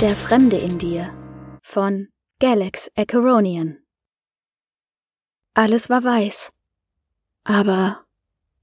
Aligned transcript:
Der 0.00 0.14
Fremde 0.14 0.56
in 0.56 0.78
dir 0.78 1.12
von 1.60 2.06
Galax 2.38 2.88
Acheronian. 2.94 3.84
Alles 5.54 5.90
war 5.90 6.04
weiß. 6.04 6.52
Aber 7.42 8.06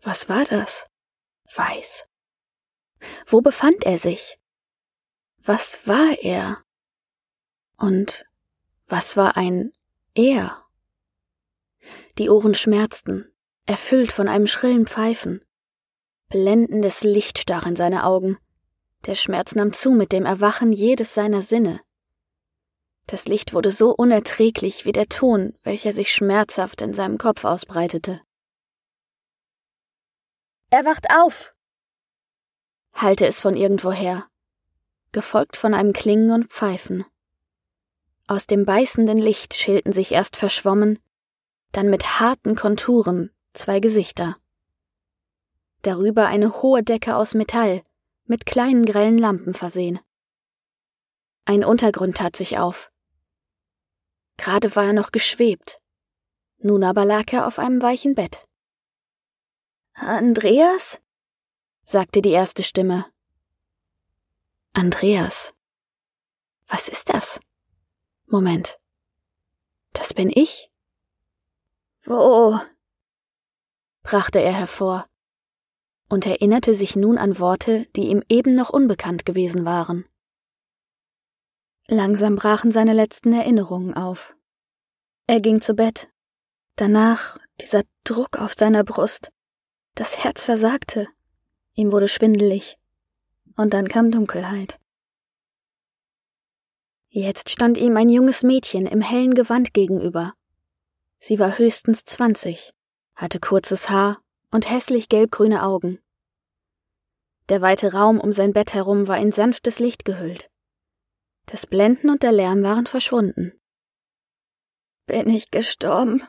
was 0.02 0.30
war 0.30 0.46
das? 0.46 0.88
Weiß. 1.54 2.08
Wo 3.26 3.42
befand 3.42 3.84
er 3.84 3.98
sich? 3.98 4.40
Was 5.40 5.86
war 5.86 6.18
er? 6.22 6.64
Und 7.76 8.26
was 8.88 9.18
war 9.18 9.36
ein 9.36 9.74
er? 10.14 10.64
Die 12.18 12.30
Ohren 12.30 12.56
schmerzten, 12.56 13.30
erfüllt 13.66 14.14
von 14.14 14.30
einem 14.30 14.48
schrillen 14.48 14.88
Pfeifen. 14.88 15.44
Blendendes 16.30 17.04
Licht 17.04 17.40
stach 17.40 17.66
in 17.66 17.76
seine 17.76 18.06
Augen. 18.06 18.38
Der 19.06 19.16
Schmerz 19.16 19.54
nahm 19.54 19.72
zu 19.72 19.92
mit 19.92 20.12
dem 20.12 20.26
Erwachen 20.26 20.72
jedes 20.72 21.14
seiner 21.14 21.44
Sinne. 21.44 21.82
Das 23.06 23.28
Licht 23.28 23.54
wurde 23.54 23.72
so 23.72 23.92
unerträglich 23.92 24.86
wie 24.86 24.92
der 24.92 25.08
Ton, 25.08 25.54
welcher 25.62 25.94
sich 25.94 26.12
schmerzhaft 26.12 26.82
in 26.82 26.92
seinem 26.92 27.20
Kopf 27.20 27.46
ausbreitete. 27.46 28.22
Er 30.72 30.86
wacht 30.86 31.06
auf! 31.12 31.54
hallte 32.94 33.28
es 33.28 33.42
von 33.42 33.56
irgendwoher, 33.56 34.28
gefolgt 35.12 35.56
von 35.56 35.74
einem 35.76 35.94
Klingen 35.94 36.32
und 36.32 36.52
Pfeifen. 36.52 37.06
Aus 38.28 38.48
dem 38.48 38.66
beißenden 38.66 39.20
Licht 39.20 39.54
schälten 39.54 39.94
sich 39.94 40.14
erst 40.14 40.36
verschwommen, 40.36 40.98
dann 41.74 41.92
mit 41.92 42.20
harten 42.20 42.56
Konturen 42.56 43.32
zwei 43.54 43.80
Gesichter. 43.80 44.38
Darüber 45.84 46.26
eine 46.26 46.64
hohe 46.64 46.82
Decke 46.82 47.16
aus 47.16 47.36
Metall, 47.36 47.84
mit 48.26 48.46
kleinen 48.46 48.86
grellen 48.86 49.18
Lampen 49.18 49.54
versehen. 49.54 50.00
Ein 51.46 51.64
Untergrund 51.64 52.18
tat 52.18 52.36
sich 52.36 52.58
auf. 52.58 52.92
Gerade 54.38 54.76
war 54.76 54.86
er 54.86 54.94
noch 54.94 55.12
geschwebt, 55.12 55.80
nun 56.58 56.84
aber 56.84 57.06
lag 57.06 57.32
er 57.32 57.48
auf 57.48 57.60
einem 57.60 57.82
weichen 57.82 58.16
Bett. 58.16 58.48
Andreas? 59.94 61.00
sagte 61.84 62.22
die 62.22 62.32
erste 62.32 62.64
Stimme. 62.64 63.06
Andreas. 64.74 65.54
Was 66.68 66.90
ist 66.90 67.10
das? 67.10 67.40
Moment. 68.26 68.80
Das 69.94 70.14
bin 70.14 70.30
ich? 70.30 70.72
Wo? 72.04 72.60
brachte 74.04 74.40
er 74.40 74.54
hervor 74.54 75.08
und 76.10 76.26
erinnerte 76.26 76.76
sich 76.76 76.96
nun 76.96 77.18
an 77.18 77.40
Worte, 77.40 77.86
die 77.96 78.10
ihm 78.10 78.24
eben 78.30 78.56
noch 78.56 78.70
unbekannt 78.70 79.26
gewesen 79.26 79.66
waren. 79.66 80.06
Langsam 81.88 82.36
brachen 82.36 82.72
seine 82.72 82.94
letzten 82.94 83.34
Erinnerungen 83.34 83.94
auf. 83.94 84.36
Er 85.28 85.40
ging 85.40 85.62
zu 85.62 85.76
Bett. 85.76 86.10
Danach 86.76 87.38
dieser 87.62 87.84
Druck 88.04 88.38
auf 88.38 88.54
seiner 88.54 88.84
Brust. 88.84 89.32
Das 89.94 90.24
Herz 90.24 90.46
versagte. 90.46 91.08
Ihm 91.74 91.92
wurde 91.92 92.08
schwindelig. 92.08 92.78
Und 93.56 93.74
dann 93.74 93.88
kam 93.88 94.12
Dunkelheit. 94.12 94.80
Jetzt 97.10 97.50
stand 97.50 97.78
ihm 97.78 97.96
ein 97.96 98.10
junges 98.10 98.44
Mädchen 98.44 98.86
im 98.86 99.00
hellen 99.02 99.34
Gewand 99.34 99.74
gegenüber. 99.74 100.34
Sie 101.20 101.40
war 101.40 101.58
höchstens 101.58 102.04
zwanzig, 102.04 102.74
hatte 103.16 103.40
kurzes 103.40 103.90
Haar 103.90 104.25
und 104.56 104.70
hässlich 104.70 105.10
gelbgrüne 105.10 105.64
Augen. 105.64 106.00
Der 107.50 107.62
weite 107.62 107.92
Raum 107.92 108.20
um 108.20 108.34
sein 108.34 108.54
Bett 108.54 108.74
herum 108.74 109.08
war 109.08 109.20
in 109.20 109.32
sanftes 109.32 109.80
Licht 109.80 110.06
gehüllt. 110.06 110.50
Das 111.46 111.68
Blenden 111.68 112.10
und 112.10 112.24
der 112.24 112.32
Lärm 112.32 112.64
waren 112.64 112.88
verschwunden. 112.88 113.60
Bin 115.06 115.30
ich 115.30 115.52
gestorben? 115.52 116.24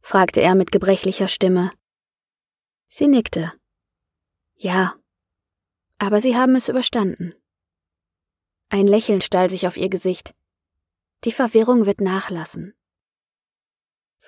fragte 0.00 0.40
er 0.40 0.54
mit 0.54 0.72
gebrechlicher 0.72 1.28
Stimme. 1.28 1.70
Sie 2.86 3.08
nickte. 3.08 3.52
Ja, 4.54 4.94
aber 5.98 6.20
Sie 6.20 6.36
haben 6.36 6.54
es 6.56 6.68
überstanden. 6.68 7.34
Ein 8.68 8.86
Lächeln 8.86 9.20
stahl 9.20 9.50
sich 9.50 9.66
auf 9.66 9.76
ihr 9.76 9.90
Gesicht. 9.90 10.34
Die 11.24 11.32
Verwirrung 11.32 11.86
wird 11.86 12.00
nachlassen. 12.00 12.74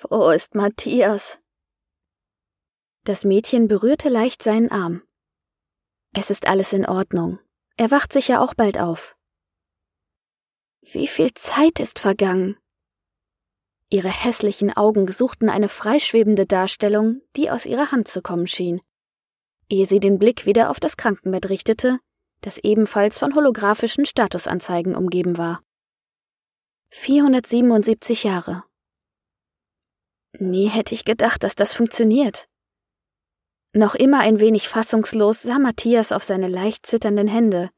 Wo 0.01 0.29
ist 0.29 0.53
Matthias? 0.53 1.39
Das 3.05 3.25
Mädchen 3.25 3.67
berührte 3.67 4.07
leicht 4.07 4.41
seinen 4.41 4.71
Arm. 4.71 5.01
Es 6.13 6.29
ist 6.29 6.47
alles 6.47 6.71
in 6.71 6.85
Ordnung. 6.85 7.37
Er 7.75 7.91
wacht 7.91 8.13
sicher 8.13 8.41
auch 8.41 8.53
bald 8.53 8.79
auf. 8.79 9.17
Wie 10.81 11.07
viel 11.07 11.33
Zeit 11.33 11.81
ist 11.81 11.99
vergangen? 11.99 12.57
Ihre 13.89 14.09
hässlichen 14.09 14.71
Augen 14.71 15.11
suchten 15.11 15.49
eine 15.49 15.67
freischwebende 15.67 16.45
Darstellung, 16.45 17.21
die 17.35 17.49
aus 17.49 17.65
ihrer 17.65 17.91
Hand 17.91 18.07
zu 18.07 18.21
kommen 18.21 18.47
schien. 18.47 18.79
Ehe 19.69 19.85
sie 19.85 19.99
den 19.99 20.17
Blick 20.17 20.45
wieder 20.45 20.69
auf 20.69 20.79
das 20.79 20.95
Krankenbett 20.95 21.49
richtete, 21.49 21.99
das 22.39 22.57
ebenfalls 22.57 23.19
von 23.19 23.35
holographischen 23.35 24.05
Statusanzeigen 24.05 24.95
umgeben 24.95 25.37
war. 25.37 25.61
477 26.91 28.23
Jahre. 28.23 28.63
Nie 30.39 30.67
hätte 30.67 30.95
ich 30.95 31.03
gedacht, 31.03 31.43
dass 31.43 31.55
das 31.55 31.73
funktioniert. 31.73 32.47
Noch 33.73 33.95
immer 33.95 34.19
ein 34.19 34.39
wenig 34.39 34.69
fassungslos 34.69 35.41
sah 35.41 35.59
Matthias 35.59 36.11
auf 36.11 36.23
seine 36.23 36.47
leicht 36.47 36.85
zitternden 36.85 37.27
Hände 37.27 37.69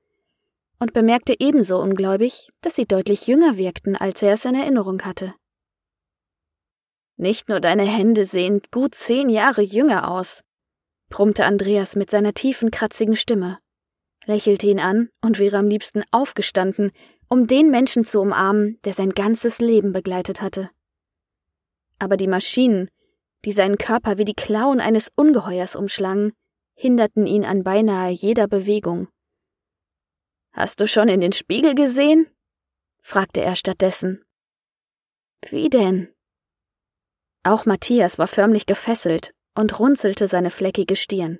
und 0.79 0.93
bemerkte 0.93 1.35
ebenso 1.39 1.79
ungläubig, 1.79 2.49
dass 2.61 2.75
sie 2.75 2.85
deutlich 2.85 3.27
jünger 3.27 3.57
wirkten, 3.57 3.95
als 3.95 4.21
er 4.21 4.33
es 4.33 4.45
in 4.45 4.55
Erinnerung 4.55 5.01
hatte. 5.03 5.33
Nicht 7.17 7.47
nur 7.47 7.61
deine 7.61 7.85
Hände 7.85 8.25
sehen 8.25 8.61
gut 8.71 8.93
zehn 8.93 9.29
Jahre 9.29 9.61
jünger 9.61 10.11
aus, 10.11 10.43
brummte 11.09 11.45
Andreas 11.45 11.95
mit 11.95 12.11
seiner 12.11 12.33
tiefen, 12.33 12.71
kratzigen 12.71 13.15
Stimme 13.15 13.59
lächelte 14.25 14.67
ihn 14.67 14.79
an 14.79 15.09
und 15.21 15.39
wäre 15.39 15.57
am 15.57 15.67
liebsten 15.67 16.03
aufgestanden, 16.11 16.91
um 17.29 17.47
den 17.47 17.71
Menschen 17.71 18.05
zu 18.05 18.21
umarmen, 18.21 18.77
der 18.85 18.93
sein 18.93 19.09
ganzes 19.09 19.59
Leben 19.59 19.93
begleitet 19.93 20.41
hatte. 20.41 20.69
Aber 21.99 22.17
die 22.17 22.27
Maschinen, 22.27 22.89
die 23.45 23.51
seinen 23.51 23.77
Körper 23.77 24.17
wie 24.17 24.25
die 24.25 24.33
Klauen 24.33 24.79
eines 24.79 25.11
Ungeheuers 25.15 25.75
umschlangen, 25.75 26.33
hinderten 26.73 27.25
ihn 27.25 27.45
an 27.45 27.63
beinahe 27.63 28.11
jeder 28.11 28.47
Bewegung. 28.47 29.07
Hast 30.51 30.79
du 30.79 30.87
schon 30.87 31.07
in 31.07 31.21
den 31.21 31.31
Spiegel 31.31 31.75
gesehen? 31.75 32.27
fragte 33.01 33.41
er 33.41 33.55
stattdessen. 33.55 34.25
Wie 35.47 35.69
denn? 35.69 36.13
Auch 37.43 37.65
Matthias 37.65 38.17
war 38.17 38.27
förmlich 38.27 38.65
gefesselt 38.65 39.33
und 39.53 39.79
runzelte 39.79 40.27
seine 40.27 40.51
fleckige 40.51 40.95
Stirn. 40.95 41.39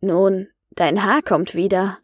Nun, 0.00 0.48
Dein 0.74 1.04
Haar 1.04 1.20
kommt 1.20 1.54
wieder. 1.54 1.98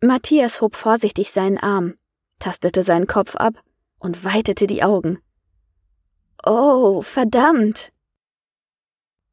Matthias 0.00 0.60
hob 0.60 0.76
vorsichtig 0.76 1.32
seinen 1.32 1.58
Arm, 1.58 1.98
tastete 2.38 2.84
seinen 2.84 3.08
Kopf 3.08 3.34
ab 3.34 3.64
und 3.98 4.24
weitete 4.24 4.68
die 4.68 4.84
Augen. 4.84 5.18
Oh, 6.48 7.02
verdammt! 7.02 7.92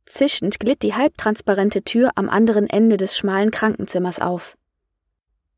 Zischend 0.08 0.60
glitt 0.60 0.82
die 0.82 0.96
halbtransparente 0.96 1.84
Tür 1.84 2.10
am 2.16 2.28
anderen 2.28 2.66
Ende 2.66 2.98
des 2.98 3.16
schmalen 3.16 3.52
Krankenzimmers 3.52 4.20
auf. 4.20 4.58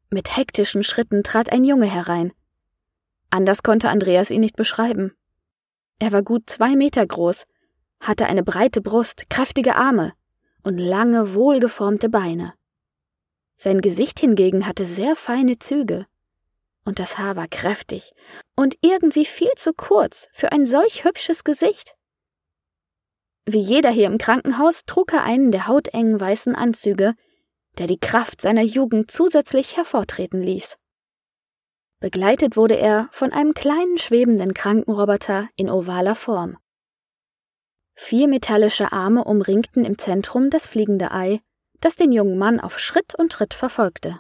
Mit 0.10 0.36
hektischen 0.36 0.84
Schritten 0.84 1.24
trat 1.24 1.54
ein 1.54 1.64
Junge 1.64 1.86
herein. 1.86 2.34
Anders 3.30 3.64
konnte 3.64 3.90
Andreas 3.90 4.32
ihn 4.32 4.42
nicht 4.42 4.58
beschreiben. 4.58 5.16
Er 6.00 6.12
war 6.12 6.24
gut 6.24 6.50
zwei 6.50 6.76
Meter 6.76 7.08
groß, 7.08 7.46
hatte 8.02 8.26
eine 8.26 8.44
breite 8.44 8.82
Brust, 8.82 9.30
kräftige 9.30 9.78
Arme, 9.78 10.12
und 10.62 10.78
lange, 10.78 11.36
wohlgeformte 11.36 12.10
Beine. 12.10 12.54
Sein 13.56 13.80
Gesicht 13.80 14.20
hingegen 14.20 14.68
hatte 14.68 14.86
sehr 14.86 15.16
feine 15.16 15.58
Züge, 15.58 16.06
und 16.86 17.00
das 17.00 17.18
Haar 17.18 17.36
war 17.36 17.48
kräftig 17.48 18.14
und 18.56 18.78
irgendwie 18.82 19.26
viel 19.26 19.52
zu 19.58 19.74
kurz 19.74 20.30
für 20.32 20.52
ein 20.52 20.66
solch 20.66 21.04
hübsches 21.04 21.44
Gesicht. 21.44 21.96
Wie 23.46 23.60
jeder 23.60 23.90
hier 23.90 24.08
im 24.08 24.18
Krankenhaus 24.18 24.86
trug 24.86 25.14
er 25.14 25.24
einen 25.24 25.52
der 25.52 25.68
hautengen 25.68 26.20
weißen 26.20 26.56
Anzüge, 26.56 27.14
der 27.78 27.88
die 27.88 28.00
Kraft 28.00 28.42
seiner 28.42 28.64
Jugend 28.64 29.12
zusätzlich 29.12 29.78
hervortreten 29.78 30.42
ließ. 30.42 30.78
Begleitet 32.00 32.56
wurde 32.56 32.76
er 32.76 33.08
von 33.12 33.32
einem 33.32 33.54
kleinen 33.54 33.98
schwebenden 33.98 34.54
Krankenroboter 34.54 35.50
in 35.56 35.70
ovaler 35.70 36.16
Form. 36.16 36.58
Vier 37.94 38.28
metallische 38.28 38.92
Arme 38.92 39.24
umringten 39.24 39.86
im 39.86 39.98
Zentrum 39.98 40.50
das 40.50 40.68
fliegende 40.68 41.12
Ei, 41.12 41.40
das 41.80 41.96
den 41.96 42.12
jungen 42.12 42.38
Mann 42.38 42.60
auf 42.60 42.80
Schritt 42.80 43.16
und 43.16 43.32
Tritt 43.32 43.54
verfolgte. 43.54 44.20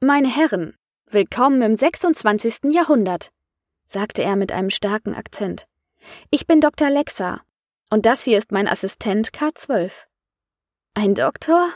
Meine 0.00 0.28
Herren, 0.28 0.76
willkommen 1.08 1.62
im 1.62 1.76
26. 1.76 2.72
Jahrhundert, 2.72 3.30
sagte 3.86 4.22
er 4.22 4.34
mit 4.34 4.50
einem 4.50 4.70
starken 4.70 5.14
Akzent. 5.14 5.68
Ich 6.30 6.48
bin 6.48 6.60
Dr. 6.60 6.90
Lexa, 6.90 7.42
und 7.90 8.06
das 8.06 8.24
hier 8.24 8.36
ist 8.36 8.50
mein 8.50 8.66
Assistent 8.66 9.30
K12. 9.30 10.06
Ein 10.94 11.14
Doktor? 11.14 11.70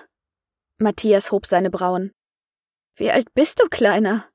Matthias 0.79 1.31
hob 1.31 1.47
seine 1.47 1.71
Brauen. 1.71 2.13
Wie 2.97 3.11
alt 3.13 3.33
bist 3.35 3.61
du, 3.61 3.69
Kleiner? 3.69 4.29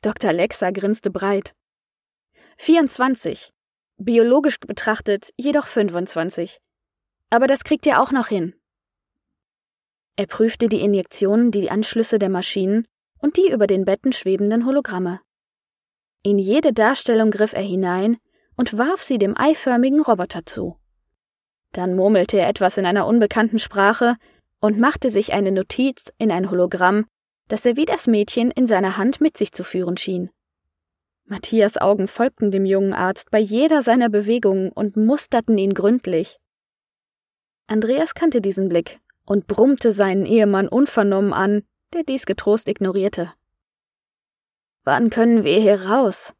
Dr. 0.00 0.32
Lexa 0.32 0.70
grinste 0.70 1.10
breit. 1.10 1.54
24. 2.56 3.52
Biologisch 3.98 4.58
betrachtet 4.60 5.34
jedoch 5.36 5.66
25. 5.66 6.58
Aber 7.28 7.46
das 7.46 7.64
kriegt 7.64 7.84
ihr 7.84 8.00
auch 8.00 8.12
noch 8.12 8.28
hin. 8.28 8.54
Er 10.16 10.26
prüfte 10.26 10.68
die 10.68 10.80
Injektionen, 10.80 11.50
die 11.50 11.70
Anschlüsse 11.70 12.18
der 12.18 12.30
Maschinen 12.30 12.88
und 13.20 13.36
die 13.36 13.50
über 13.50 13.66
den 13.66 13.84
Betten 13.84 14.12
schwebenden 14.12 14.66
Hologramme. 14.66 15.20
In 16.22 16.38
jede 16.38 16.72
Darstellung 16.72 17.30
griff 17.30 17.52
er 17.52 17.62
hinein 17.62 18.18
und 18.56 18.76
warf 18.76 19.02
sie 19.02 19.18
dem 19.18 19.36
eiförmigen 19.36 20.00
Roboter 20.00 20.44
zu. 20.44 20.76
Dann 21.72 21.94
murmelte 21.94 22.38
er 22.38 22.48
etwas 22.48 22.76
in 22.78 22.86
einer 22.86 23.06
unbekannten 23.06 23.58
Sprache 23.58 24.16
und 24.60 24.78
machte 24.78 25.10
sich 25.10 25.32
eine 25.32 25.52
Notiz 25.52 26.12
in 26.18 26.32
ein 26.32 26.50
Hologramm, 26.50 27.06
das 27.48 27.64
er 27.64 27.76
wie 27.76 27.84
das 27.84 28.06
Mädchen 28.06 28.50
in 28.50 28.66
seiner 28.66 28.96
Hand 28.96 29.20
mit 29.20 29.36
sich 29.36 29.52
zu 29.52 29.64
führen 29.64 29.96
schien. 29.96 30.30
Matthias 31.24 31.76
Augen 31.76 32.08
folgten 32.08 32.50
dem 32.50 32.64
jungen 32.64 32.94
Arzt 32.94 33.30
bei 33.30 33.38
jeder 33.38 33.82
seiner 33.82 34.08
Bewegungen 34.08 34.70
und 34.70 34.96
musterten 34.96 35.58
ihn 35.58 35.74
gründlich. 35.74 36.38
Andreas 37.66 38.14
kannte 38.14 38.40
diesen 38.40 38.68
Blick 38.68 38.98
und 39.26 39.46
brummte 39.46 39.92
seinen 39.92 40.24
Ehemann 40.24 40.68
unvernommen 40.68 41.34
an, 41.34 41.64
der 41.94 42.02
dies 42.02 42.26
getrost 42.26 42.68
ignorierte. 42.68 43.32
Wann 44.84 45.10
können 45.10 45.44
wir 45.44 45.60
hier 45.60 45.86
raus? 45.86 46.34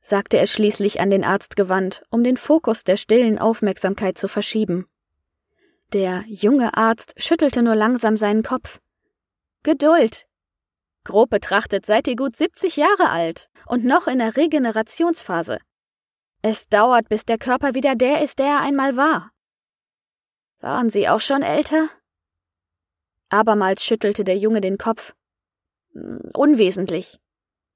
sagte 0.00 0.38
er 0.38 0.46
schließlich 0.46 1.00
an 1.00 1.10
den 1.10 1.24
Arzt 1.24 1.56
gewandt, 1.56 2.02
um 2.10 2.24
den 2.24 2.36
Fokus 2.36 2.84
der 2.84 2.96
stillen 2.96 3.38
Aufmerksamkeit 3.38 4.16
zu 4.16 4.28
verschieben. 4.28 4.86
Der 5.92 6.24
junge 6.26 6.76
Arzt 6.76 7.14
schüttelte 7.16 7.62
nur 7.62 7.74
langsam 7.74 8.16
seinen 8.16 8.42
Kopf. 8.42 8.80
Geduld. 9.62 10.26
Grob 11.04 11.30
betrachtet 11.30 11.84
seid 11.84 12.06
ihr 12.08 12.16
gut 12.16 12.36
70 12.36 12.76
Jahre 12.76 13.10
alt 13.10 13.50
und 13.66 13.84
noch 13.84 14.06
in 14.06 14.18
der 14.18 14.36
Regenerationsphase. 14.36 15.58
Es 16.42 16.68
dauert, 16.68 17.08
bis 17.08 17.24
der 17.24 17.38
Körper 17.38 17.74
wieder 17.74 17.94
der 17.94 18.22
ist, 18.22 18.38
der 18.38 18.46
er 18.46 18.60
einmal 18.60 18.96
war. 18.96 19.30
Waren 20.60 20.90
Sie 20.90 21.08
auch 21.08 21.20
schon 21.20 21.42
älter? 21.42 21.88
Abermals 23.30 23.84
schüttelte 23.84 24.24
der 24.24 24.36
Junge 24.36 24.60
den 24.60 24.78
Kopf. 24.78 25.14
Hm, 25.92 26.20
unwesentlich. 26.36 27.18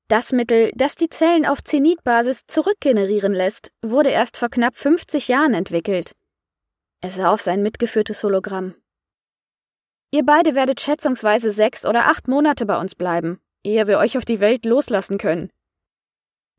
Das 0.08 0.32
Mittel, 0.32 0.70
das 0.74 0.96
die 0.96 1.08
Zellen 1.08 1.46
auf 1.46 1.64
Zenitbasis 1.64 2.46
zurückgenerieren 2.46 3.32
lässt, 3.32 3.72
wurde 3.80 4.10
erst 4.10 4.36
vor 4.36 4.50
knapp 4.50 4.76
50 4.76 5.28
Jahren 5.28 5.54
entwickelt. 5.54 6.12
Er 7.00 7.10
sah 7.10 7.32
auf 7.32 7.40
sein 7.40 7.62
mitgeführtes 7.62 8.22
Hologramm. 8.22 8.74
Ihr 10.10 10.24
beide 10.24 10.54
werdet 10.54 10.80
schätzungsweise 10.80 11.50
sechs 11.50 11.86
oder 11.86 12.06
acht 12.06 12.28
Monate 12.28 12.66
bei 12.66 12.78
uns 12.78 12.94
bleiben, 12.94 13.40
ehe 13.64 13.86
wir 13.86 13.98
euch 13.98 14.18
auf 14.18 14.24
die 14.24 14.40
Welt 14.40 14.66
loslassen 14.66 15.18
können. 15.18 15.50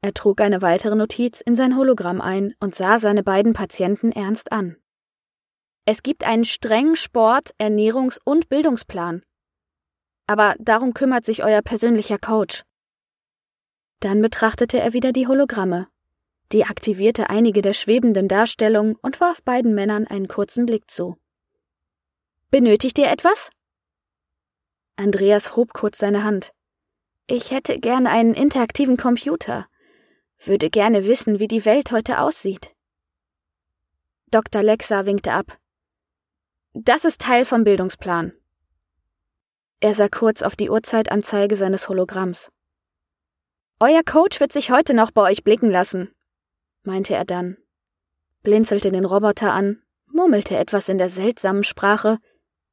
Er 0.01 0.13
trug 0.13 0.41
eine 0.41 0.61
weitere 0.61 0.95
Notiz 0.95 1.41
in 1.41 1.55
sein 1.55 1.77
Hologramm 1.77 2.21
ein 2.21 2.53
und 2.59 2.75
sah 2.75 2.99
seine 2.99 3.23
beiden 3.23 3.53
Patienten 3.53 4.11
ernst 4.11 4.51
an. 4.51 4.77
Es 5.85 6.01
gibt 6.01 6.23
einen 6.23 6.45
strengen 6.45 6.95
Sport-, 6.95 7.53
Ernährungs- 7.59 8.19
und 8.23 8.49
Bildungsplan. 8.49 9.23
Aber 10.27 10.55
darum 10.57 10.95
kümmert 10.95 11.25
sich 11.25 11.43
euer 11.43 11.61
persönlicher 11.61 12.17
Coach. 12.17 12.63
Dann 13.99 14.21
betrachtete 14.21 14.79
er 14.79 14.93
wieder 14.93 15.11
die 15.11 15.27
Hologramme, 15.27 15.87
deaktivierte 16.51 17.29
einige 17.29 17.61
der 17.61 17.73
schwebenden 17.73 18.27
Darstellungen 18.27 18.95
und 18.95 19.21
warf 19.21 19.43
beiden 19.43 19.75
Männern 19.75 20.07
einen 20.07 20.27
kurzen 20.27 20.65
Blick 20.65 20.89
zu. 20.89 21.17
Benötigt 22.49 22.97
ihr 22.97 23.11
etwas? 23.11 23.51
Andreas 24.95 25.55
hob 25.55 25.73
kurz 25.73 25.99
seine 25.99 26.23
Hand. 26.23 26.51
Ich 27.27 27.51
hätte 27.51 27.79
gern 27.79 28.07
einen 28.07 28.33
interaktiven 28.33 28.97
Computer. 28.97 29.67
Würde 30.39 30.69
gerne 30.69 31.05
wissen, 31.05 31.39
wie 31.39 31.47
die 31.47 31.65
Welt 31.65 31.91
heute 31.91 32.19
aussieht. 32.19 32.75
Dr. 34.31 34.63
Lexa 34.63 35.05
winkte 35.05 35.33
ab. 35.33 35.57
Das 36.77 37.05
ist 37.05 37.21
Teil 37.21 37.45
vom 37.45 37.63
Bildungsplan. 37.63 38.33
Er 39.79 39.93
sah 39.93 40.09
kurz 40.09 40.41
auf 40.41 40.57
die 40.57 40.69
Uhrzeitanzeige 40.69 41.55
seines 41.55 41.87
Hologramms. 41.87 42.51
Euer 43.79 44.03
Coach 44.03 44.41
wird 44.41 44.51
sich 44.51 44.71
heute 44.71 44.93
noch 44.93 45.11
bei 45.11 45.21
euch 45.21 45.45
blicken 45.45 45.69
lassen, 45.69 46.13
meinte 46.83 47.15
er 47.15 47.23
dann, 47.23 47.55
blinzelte 48.43 48.91
den 48.91 49.05
Roboter 49.05 49.53
an, 49.53 49.83
murmelte 50.07 50.57
etwas 50.57 50.89
in 50.89 50.97
der 50.97 51.07
seltsamen 51.07 51.63
Sprache, 51.63 52.17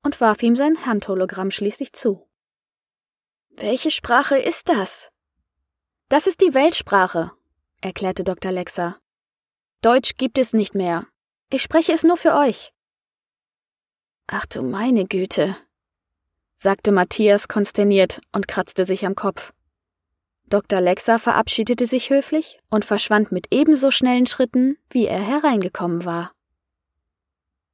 und 0.03 0.21
warf 0.21 0.43
ihm 0.43 0.57
sein 0.57 0.85
Handhologramm 0.85 1.53
schließlich 1.53 1.93
zu. 1.93 2.29
Welche 3.51 3.93
Sprache 3.93 4.37
ist 4.37 4.69
das? 4.69 5.13
Das 6.09 6.27
ist 6.27 6.41
die 6.41 6.55
Weltsprache, 6.55 7.31
erklärte 7.81 8.25
Dr. 8.25 8.51
Lexa. 8.51 8.99
Deutsch 9.81 10.17
gibt 10.17 10.39
es 10.39 10.53
nicht 10.53 10.75
mehr. 10.75 11.07
Ich 11.51 11.63
spreche 11.63 11.93
es 11.93 12.03
nur 12.03 12.17
für 12.17 12.35
euch. 12.35 12.72
Ach 14.35 14.47
du 14.47 14.63
meine 14.63 15.05
Güte, 15.05 15.55
sagte 16.55 16.91
Matthias 16.91 17.49
konsterniert 17.49 18.23
und 18.33 18.49
kratzte 18.49 18.87
sich 18.87 19.05
am 19.05 19.15
Kopf. 19.15 19.53
Dr. 20.47 20.81
Lexa 20.81 21.19
verabschiedete 21.19 21.87
sich 21.87 22.09
höflich 22.09 22.59
und 22.71 22.87
verschwand 22.87 23.31
mit 23.31 23.49
ebenso 23.51 23.91
schnellen 23.91 24.25
Schritten, 24.25 24.79
wie 24.89 25.07
er 25.07 25.21
hereingekommen 25.21 26.07
war. 26.07 26.33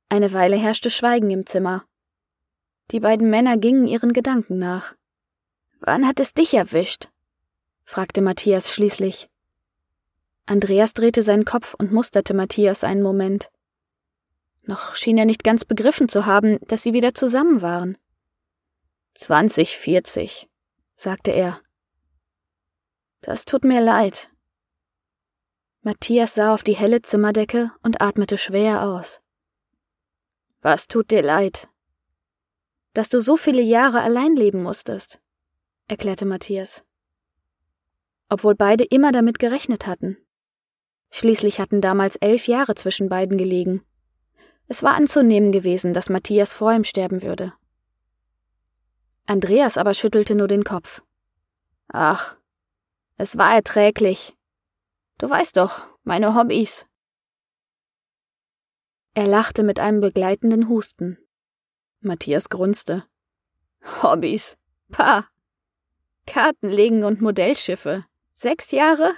Eine 0.09 0.33
Weile 0.33 0.57
herrschte 0.57 0.91
Schweigen 0.91 1.31
im 1.31 1.47
Zimmer. 1.47 1.85
Die 2.91 2.99
beiden 2.99 3.31
Männer 3.31 3.57
gingen 3.57 3.87
ihren 3.87 4.13
Gedanken 4.13 4.59
nach. 4.59 4.97
Wann 5.79 6.09
hat 6.09 6.19
es 6.19 6.35
dich 6.35 6.55
erwischt? 6.55 7.09
fragte 7.85 8.21
Matthias 8.21 8.75
schließlich. 8.75 9.31
Andreas 10.45 10.93
drehte 10.93 11.23
seinen 11.23 11.45
Kopf 11.45 11.75
und 11.75 11.93
musterte 11.93 12.35
Matthias 12.35 12.83
einen 12.83 13.03
Moment. 13.03 13.49
Noch 14.69 14.95
schien 14.95 15.19
er 15.19 15.25
nicht 15.25 15.43
ganz 15.43 15.65
begriffen 15.65 16.09
zu 16.09 16.27
haben, 16.27 16.59
dass 16.69 16.83
sie 16.83 16.93
wieder 16.93 17.15
zusammen 17.15 17.63
waren. 17.63 17.99
Zwanzig, 19.15 19.77
vierzig, 19.77 20.49
sagte 20.95 21.33
er. 21.33 21.61
Das 23.21 23.45
tut 23.45 23.65
mir 23.65 23.81
leid. 23.81 24.31
Matthias 25.83 26.35
sah 26.35 26.55
auf 26.55 26.63
die 26.63 26.77
helle 26.77 27.03
Zimmerdecke 27.03 27.73
und 27.83 28.01
atmete 28.01 28.37
schwer 28.37 28.83
aus. 28.83 29.21
Was 30.61 30.87
tut 30.87 31.11
dir 31.11 31.23
leid? 31.23 31.69
dass 32.99 33.09
du 33.09 33.21
so 33.21 33.37
viele 33.37 33.63
Jahre 33.63 34.01
allein 34.01 34.35
leben 34.35 34.61
musstest, 34.61 35.21
erklärte 35.87 36.27
Matthias. 36.27 36.85
Obwohl 38.29 38.57
beide 38.57 38.83
immer 38.83 39.13
damit 39.13 39.39
gerechnet 39.39 39.87
hatten. 39.87 40.17
Schließlich 41.11 41.61
hatten 41.61 41.81
damals 41.81 42.17
elf 42.17 42.49
Jahre 42.49 42.75
zwischen 42.75 43.09
beiden 43.09 43.39
gelegen. 43.39 43.85
Es 44.69 44.83
war 44.83 44.95
anzunehmen 44.95 45.51
gewesen, 45.51 45.95
dass 45.95 46.11
Matthias 46.11 46.53
vor 46.53 46.73
ihm 46.73 46.85
sterben 46.85 47.23
würde. 47.23 47.55
Andreas 49.27 49.77
aber 49.77 49.95
schüttelte 49.95 50.35
nur 50.35 50.47
den 50.47 50.63
Kopf. 50.63 51.03
Ach, 51.89 52.37
es 53.17 53.37
war 53.37 53.55
erträglich. 53.55 54.37
Du 55.19 55.29
weißt 55.29 55.57
doch, 55.57 55.87
meine 56.05 56.35
Hobbys. 56.35 56.87
Er 59.15 59.27
lachte 59.27 59.63
mit 59.65 59.81
einem 59.81 60.01
begleitenden 60.01 60.69
Husten. 60.69 61.19
Matthias 62.01 62.51
grunzte. 62.51 63.05
Hobbys. 64.03 64.57
Pah. 64.91 65.27
Karten 66.27 66.69
legen 66.69 67.05
und 67.05 67.21
Modellschiffe. 67.21 68.05
Sechs 68.33 68.71
Jahre? 68.71 69.15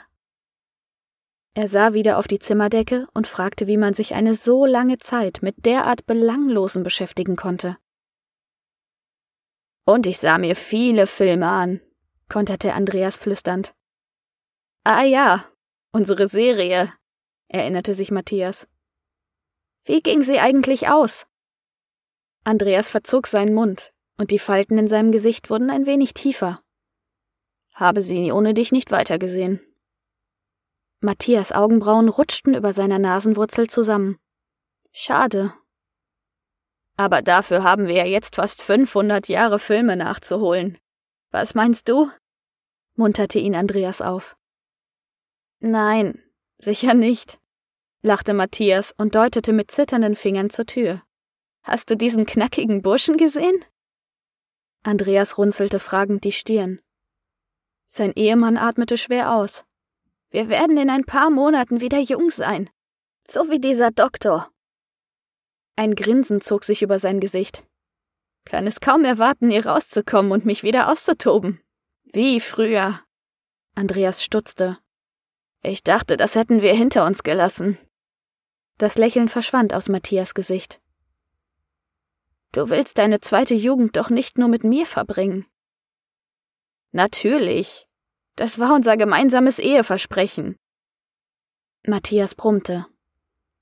Er 1.55 1.67
sah 1.67 1.95
wieder 1.95 2.19
auf 2.19 2.29
die 2.29 2.39
Zimmerdecke 2.39 3.09
und 3.13 3.27
fragte, 3.27 3.67
wie 3.67 3.77
man 3.77 3.93
sich 3.93 4.15
eine 4.15 4.35
so 4.35 4.67
lange 4.67 4.99
Zeit 4.99 5.41
mit 5.43 5.67
derart 5.67 6.07
Belanglosen 6.07 6.83
beschäftigen 6.83 7.37
konnte. 7.37 7.77
Und 9.85 10.07
ich 10.07 10.19
sah 10.19 10.39
mir 10.39 10.55
viele 10.55 11.09
Filme 11.09 11.49
an, 11.49 11.81
konterte 12.29 12.75
Andreas 12.75 13.17
flüsternd. 13.17 13.75
Ah 14.85 15.03
ja, 15.03 15.45
unsere 15.93 16.29
Serie, 16.29 16.93
erinnerte 17.49 17.95
sich 17.95 18.13
Matthias. 18.13 18.69
Wie 19.85 20.01
ging 20.01 20.23
sie 20.23 20.39
eigentlich 20.39 20.89
aus? 20.89 21.27
Andreas 22.45 22.91
verzog 22.91 23.27
seinen 23.27 23.55
Mund, 23.55 23.93
und 24.17 24.31
die 24.31 24.39
Falten 24.39 24.79
in 24.79 24.87
seinem 24.87 25.11
Gesicht 25.11 25.51
wurden 25.51 25.71
ein 25.71 25.87
wenig 25.87 26.15
tiefer. 26.15 26.63
Habe 27.75 28.03
sie 28.03 28.31
ohne 28.31 28.55
dich 28.55 28.71
nicht 28.71 28.93
weitergesehen. 28.93 29.61
Matthias 31.01 31.51
Augenbrauen 31.51 32.09
rutschten 32.09 32.55
über 32.55 32.75
seiner 32.75 32.99
Nasenwurzel 32.99 33.69
zusammen. 33.69 34.19
Schade. 34.93 35.55
Aber 36.97 37.23
dafür 37.23 37.65
haben 37.65 37.87
wir 37.87 37.95
ja 37.95 38.05
jetzt 38.05 38.37
fast 38.37 38.63
500 38.63 39.29
Jahre 39.29 39.59
Filme 39.59 39.97
nachzuholen. 39.97 40.77
Was 41.31 41.55
meinst 41.55 41.89
du? 41.89 42.11
munterte 42.97 43.39
ihn 43.39 43.55
Andreas 43.55 44.03
auf. 44.03 44.37
Nein, 45.61 46.23
sicher 46.59 46.93
nicht, 46.93 47.41
lachte 48.03 48.35
Matthias 48.35 48.93
und 48.93 49.15
deutete 49.15 49.55
mit 49.55 49.71
zitternden 49.71 50.17
Fingern 50.17 50.51
zur 50.51 50.67
Tür. 50.67 51.03
Hast 51.63 51.89
du 51.89 51.97
diesen 51.97 52.27
knackigen 52.27 52.83
Burschen 52.83 53.17
gesehen? 53.17 53.65
Andreas 54.83 55.39
runzelte 55.39 55.79
fragend 55.79 56.25
die 56.25 56.33
Stirn. 56.33 56.81
Sein 57.87 58.13
Ehemann 58.13 58.59
atmete 58.59 58.99
schwer 58.99 59.35
aus. 59.35 59.65
Wir 60.31 60.49
werden 60.49 60.77
in 60.77 60.91
ein 60.91 61.05
paar 61.05 61.31
Monaten 61.31 61.81
wieder 61.81 61.99
jung 61.99 62.31
sein. 62.31 62.71
So 63.29 63.51
wie 63.51 63.61
dieser 63.61 63.91
Doktor. 63.91 64.51
Ein 65.77 65.95
Grinsen 65.95 66.41
zog 66.41 66.65
sich 66.65 66.83
über 66.83 66.99
sein 66.99 67.21
Gesicht. 67.21 67.67
Kann 68.45 68.67
es 68.67 68.81
kaum 68.81 69.05
erwarten, 69.05 69.51
hier 69.51 69.67
rauszukommen 69.67 70.33
und 70.33 70.47
mich 70.47 70.63
wieder 70.63 70.89
auszutoben. 70.91 71.61
Wie 72.05 72.41
früher. 72.41 73.01
Andreas 73.75 74.23
stutzte. 74.23 74.79
Ich 75.63 75.83
dachte, 75.83 76.17
das 76.17 76.35
hätten 76.35 76.63
wir 76.63 76.75
hinter 76.75 77.07
uns 77.07 77.23
gelassen. 77.23 77.79
Das 78.79 78.97
Lächeln 78.97 79.29
verschwand 79.29 79.75
aus 79.75 79.89
Matthias 79.89 80.35
Gesicht. 80.35 80.81
Du 82.53 82.69
willst 82.71 82.99
deine 82.99 83.21
zweite 83.21 83.55
Jugend 83.55 83.97
doch 83.97 84.11
nicht 84.11 84.39
nur 84.39 84.49
mit 84.49 84.65
mir 84.65 84.87
verbringen. 84.87 85.47
Natürlich. 86.93 87.90
Das 88.41 88.59
war 88.59 88.75
unser 88.75 88.97
gemeinsames 88.97 89.59
Eheversprechen. 89.59 90.57
Matthias 91.87 92.35
brummte. 92.35 92.87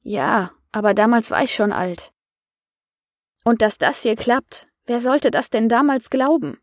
Ja, 0.04 0.52
aber 0.70 0.94
damals 0.94 1.32
war 1.32 1.42
ich 1.42 1.52
schon 1.52 1.72
alt. 1.72 2.12
Und 3.42 3.60
dass 3.60 3.78
das 3.78 4.02
hier 4.02 4.14
klappt, 4.14 4.68
wer 4.86 5.00
sollte 5.00 5.32
das 5.32 5.50
denn 5.50 5.68
damals 5.68 6.10
glauben? 6.10 6.60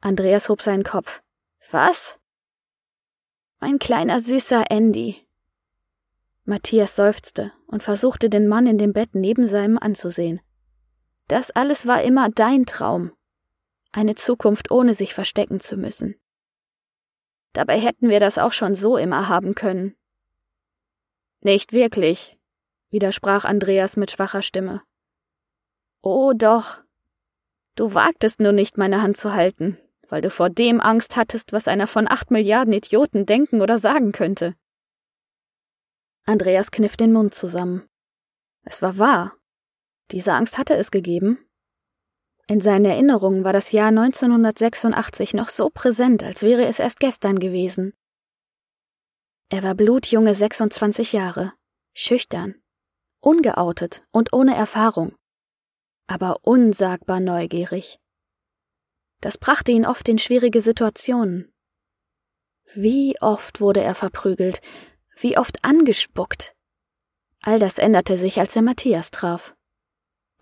Andreas 0.00 0.48
hob 0.48 0.62
seinen 0.62 0.84
Kopf. 0.84 1.22
Was? 1.70 2.18
Mein 3.60 3.78
kleiner 3.78 4.18
süßer 4.18 4.70
Andy. 4.70 5.28
Matthias 6.46 6.96
seufzte 6.96 7.52
und 7.66 7.82
versuchte 7.82 8.30
den 8.30 8.48
Mann 8.48 8.66
in 8.66 8.78
dem 8.78 8.94
Bett 8.94 9.10
neben 9.14 9.46
seinem 9.46 9.76
anzusehen. 9.76 10.40
Das 11.28 11.50
alles 11.50 11.86
war 11.86 12.00
immer 12.04 12.30
dein 12.30 12.64
Traum. 12.64 13.12
Eine 13.92 14.14
Zukunft 14.14 14.70
ohne 14.70 14.94
sich 14.94 15.12
verstecken 15.12 15.60
zu 15.60 15.76
müssen. 15.76 16.16
Dabei 17.52 17.78
hätten 17.78 18.08
wir 18.08 18.20
das 18.20 18.38
auch 18.38 18.52
schon 18.52 18.74
so 18.74 18.96
immer 18.96 19.28
haben 19.28 19.54
können. 19.54 19.94
Nicht 21.40 21.72
wirklich, 21.72 22.38
widersprach 22.90 23.44
Andreas 23.44 23.96
mit 23.96 24.10
schwacher 24.10 24.42
Stimme. 24.42 24.82
Oh 26.02 26.32
doch. 26.34 26.80
Du 27.74 27.94
wagtest 27.94 28.40
nur 28.40 28.52
nicht, 28.52 28.78
meine 28.78 29.02
Hand 29.02 29.16
zu 29.16 29.32
halten, 29.32 29.78
weil 30.08 30.20
du 30.20 30.30
vor 30.30 30.50
dem 30.50 30.80
Angst 30.80 31.16
hattest, 31.16 31.52
was 31.52 31.68
einer 31.68 31.86
von 31.86 32.08
acht 32.08 32.30
Milliarden 32.30 32.72
Idioten 32.72 33.26
denken 33.26 33.60
oder 33.60 33.78
sagen 33.78 34.12
könnte. 34.12 34.54
Andreas 36.24 36.70
kniff 36.70 36.96
den 36.96 37.12
Mund 37.12 37.34
zusammen. 37.34 37.88
Es 38.64 38.82
war 38.82 38.98
wahr. 38.98 39.34
Diese 40.10 40.34
Angst 40.34 40.58
hatte 40.58 40.74
es 40.74 40.90
gegeben. 40.90 41.38
In 42.52 42.60
seinen 42.60 42.84
Erinnerungen 42.84 43.44
war 43.44 43.54
das 43.54 43.72
Jahr 43.72 43.88
1986 43.88 45.32
noch 45.32 45.48
so 45.48 45.70
präsent, 45.70 46.22
als 46.22 46.42
wäre 46.42 46.66
es 46.66 46.80
erst 46.80 47.00
gestern 47.00 47.38
gewesen. 47.38 47.94
Er 49.48 49.62
war 49.62 49.74
blutjunge 49.74 50.34
26 50.34 51.14
Jahre, 51.14 51.54
schüchtern, 51.94 52.56
ungeoutet 53.20 54.04
und 54.10 54.34
ohne 54.34 54.54
Erfahrung, 54.54 55.16
aber 56.06 56.40
unsagbar 56.42 57.20
neugierig. 57.20 58.00
Das 59.22 59.38
brachte 59.38 59.72
ihn 59.72 59.86
oft 59.86 60.06
in 60.10 60.18
schwierige 60.18 60.60
Situationen. 60.60 61.50
Wie 62.74 63.16
oft 63.22 63.62
wurde 63.62 63.80
er 63.80 63.94
verprügelt, 63.94 64.60
wie 65.16 65.38
oft 65.38 65.64
angespuckt. 65.64 66.54
All 67.40 67.58
das 67.58 67.78
änderte 67.78 68.18
sich, 68.18 68.38
als 68.38 68.54
er 68.54 68.60
Matthias 68.60 69.10
traf. 69.10 69.56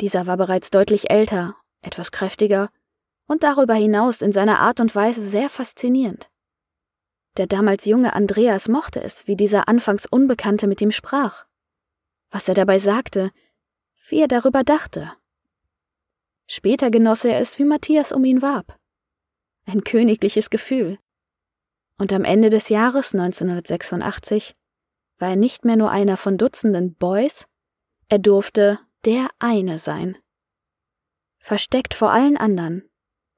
Dieser 0.00 0.26
war 0.26 0.36
bereits 0.36 0.70
deutlich 0.70 1.08
älter, 1.08 1.59
etwas 1.82 2.12
kräftiger 2.12 2.70
und 3.26 3.42
darüber 3.42 3.74
hinaus 3.74 4.22
in 4.22 4.32
seiner 4.32 4.60
Art 4.60 4.80
und 4.80 4.94
Weise 4.94 5.22
sehr 5.22 5.48
faszinierend. 5.48 6.30
Der 7.36 7.46
damals 7.46 7.84
junge 7.84 8.14
Andreas 8.14 8.68
mochte 8.68 9.02
es, 9.02 9.26
wie 9.26 9.36
dieser 9.36 9.68
anfangs 9.68 10.06
Unbekannte 10.06 10.66
mit 10.66 10.80
ihm 10.80 10.90
sprach 10.90 11.46
was 12.30 12.48
er 12.48 12.54
dabei 12.54 12.78
sagte, 12.78 13.32
wie 14.08 14.20
er 14.20 14.28
darüber 14.28 14.64
dachte. 14.64 15.12
Später 16.46 16.90
genoss 16.90 17.24
er 17.24 17.38
es, 17.38 17.58
wie 17.58 17.64
Matthias 17.64 18.12
um 18.12 18.24
ihn 18.24 18.42
warb. 18.42 18.78
Ein 19.66 19.84
königliches 19.84 20.50
Gefühl. 20.50 20.98
Und 21.98 22.12
am 22.12 22.24
Ende 22.24 22.50
des 22.50 22.70
Jahres 22.70 23.14
1986 23.14 24.54
war 25.18 25.30
er 25.30 25.36
nicht 25.36 25.64
mehr 25.64 25.76
nur 25.76 25.90
einer 25.90 26.16
von 26.16 26.38
Dutzenden 26.38 26.94
Boys, 26.94 27.46
er 28.08 28.18
durfte 28.18 28.80
der 29.04 29.28
eine 29.38 29.78
sein. 29.78 30.18
Versteckt 31.40 31.94
vor 31.94 32.12
allen 32.12 32.36
anderen, 32.36 32.88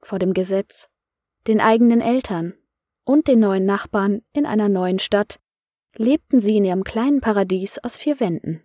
vor 0.01 0.19
dem 0.19 0.33
Gesetz, 0.33 0.89
den 1.47 1.59
eigenen 1.59 2.01
Eltern 2.01 2.53
und 3.05 3.27
den 3.27 3.39
neuen 3.39 3.65
Nachbarn 3.65 4.21
in 4.33 4.45
einer 4.45 4.69
neuen 4.69 4.99
Stadt, 4.99 5.39
lebten 5.95 6.39
sie 6.39 6.57
in 6.57 6.65
ihrem 6.65 6.83
kleinen 6.83 7.21
Paradies 7.21 7.79
aus 7.79 7.95
vier 7.95 8.19
Wänden. 8.19 8.63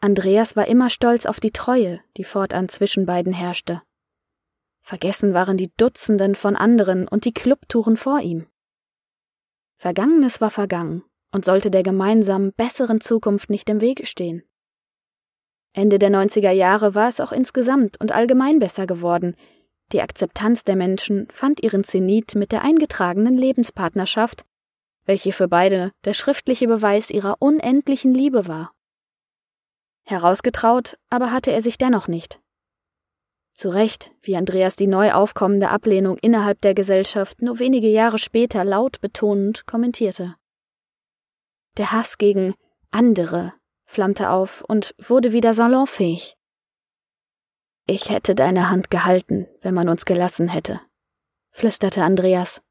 Andreas 0.00 0.56
war 0.56 0.66
immer 0.66 0.90
stolz 0.90 1.26
auf 1.26 1.38
die 1.38 1.52
Treue, 1.52 2.00
die 2.16 2.24
fortan 2.24 2.68
zwischen 2.68 3.06
beiden 3.06 3.32
herrschte. 3.32 3.82
Vergessen 4.80 5.32
waren 5.32 5.56
die 5.56 5.72
Dutzenden 5.76 6.34
von 6.34 6.56
anderen 6.56 7.06
und 7.06 7.24
die 7.24 7.32
Clubtouren 7.32 7.96
vor 7.96 8.20
ihm. 8.20 8.48
Vergangenes 9.76 10.40
war 10.40 10.50
vergangen 10.50 11.04
und 11.30 11.44
sollte 11.44 11.70
der 11.70 11.84
gemeinsamen 11.84 12.52
besseren 12.52 13.00
Zukunft 13.00 13.48
nicht 13.48 13.68
im 13.68 13.80
Wege 13.80 14.06
stehen. 14.06 14.42
Ende 15.74 15.98
der 15.98 16.10
90er 16.10 16.50
Jahre 16.50 16.94
war 16.94 17.08
es 17.08 17.20
auch 17.20 17.32
insgesamt 17.32 17.98
und 18.00 18.12
allgemein 18.12 18.58
besser 18.58 18.86
geworden. 18.86 19.34
Die 19.92 20.02
Akzeptanz 20.02 20.64
der 20.64 20.76
Menschen 20.76 21.28
fand 21.30 21.62
ihren 21.62 21.84
Zenit 21.84 22.34
mit 22.34 22.52
der 22.52 22.62
eingetragenen 22.62 23.36
Lebenspartnerschaft, 23.36 24.44
welche 25.04 25.32
für 25.32 25.48
beide 25.48 25.92
der 26.04 26.12
schriftliche 26.12 26.66
Beweis 26.66 27.10
ihrer 27.10 27.36
unendlichen 27.40 28.14
Liebe 28.14 28.46
war. 28.46 28.72
Herausgetraut 30.04 30.98
aber 31.10 31.32
hatte 31.32 31.52
er 31.52 31.62
sich 31.62 31.78
dennoch 31.78 32.08
nicht. 32.08 32.40
Zu 33.54 33.68
Recht, 33.68 34.12
wie 34.22 34.36
Andreas 34.36 34.76
die 34.76 34.86
neu 34.86 35.12
aufkommende 35.12 35.68
Ablehnung 35.68 36.16
innerhalb 36.18 36.60
der 36.62 36.74
Gesellschaft 36.74 37.42
nur 37.42 37.58
wenige 37.58 37.88
Jahre 37.88 38.18
später 38.18 38.64
laut 38.64 39.00
betonend 39.00 39.66
kommentierte. 39.66 40.36
Der 41.76 41.92
Hass 41.92 42.18
gegen 42.18 42.54
andere 42.90 43.52
flammte 43.92 44.30
auf 44.30 44.62
und 44.62 44.94
wurde 44.98 45.32
wieder 45.32 45.54
salonfähig. 45.54 46.36
Ich 47.86 48.10
hätte 48.10 48.34
deine 48.34 48.70
Hand 48.70 48.90
gehalten, 48.90 49.46
wenn 49.60 49.74
man 49.74 49.88
uns 49.88 50.04
gelassen 50.04 50.48
hätte, 50.48 50.80
flüsterte 51.50 52.02
Andreas. 52.02 52.62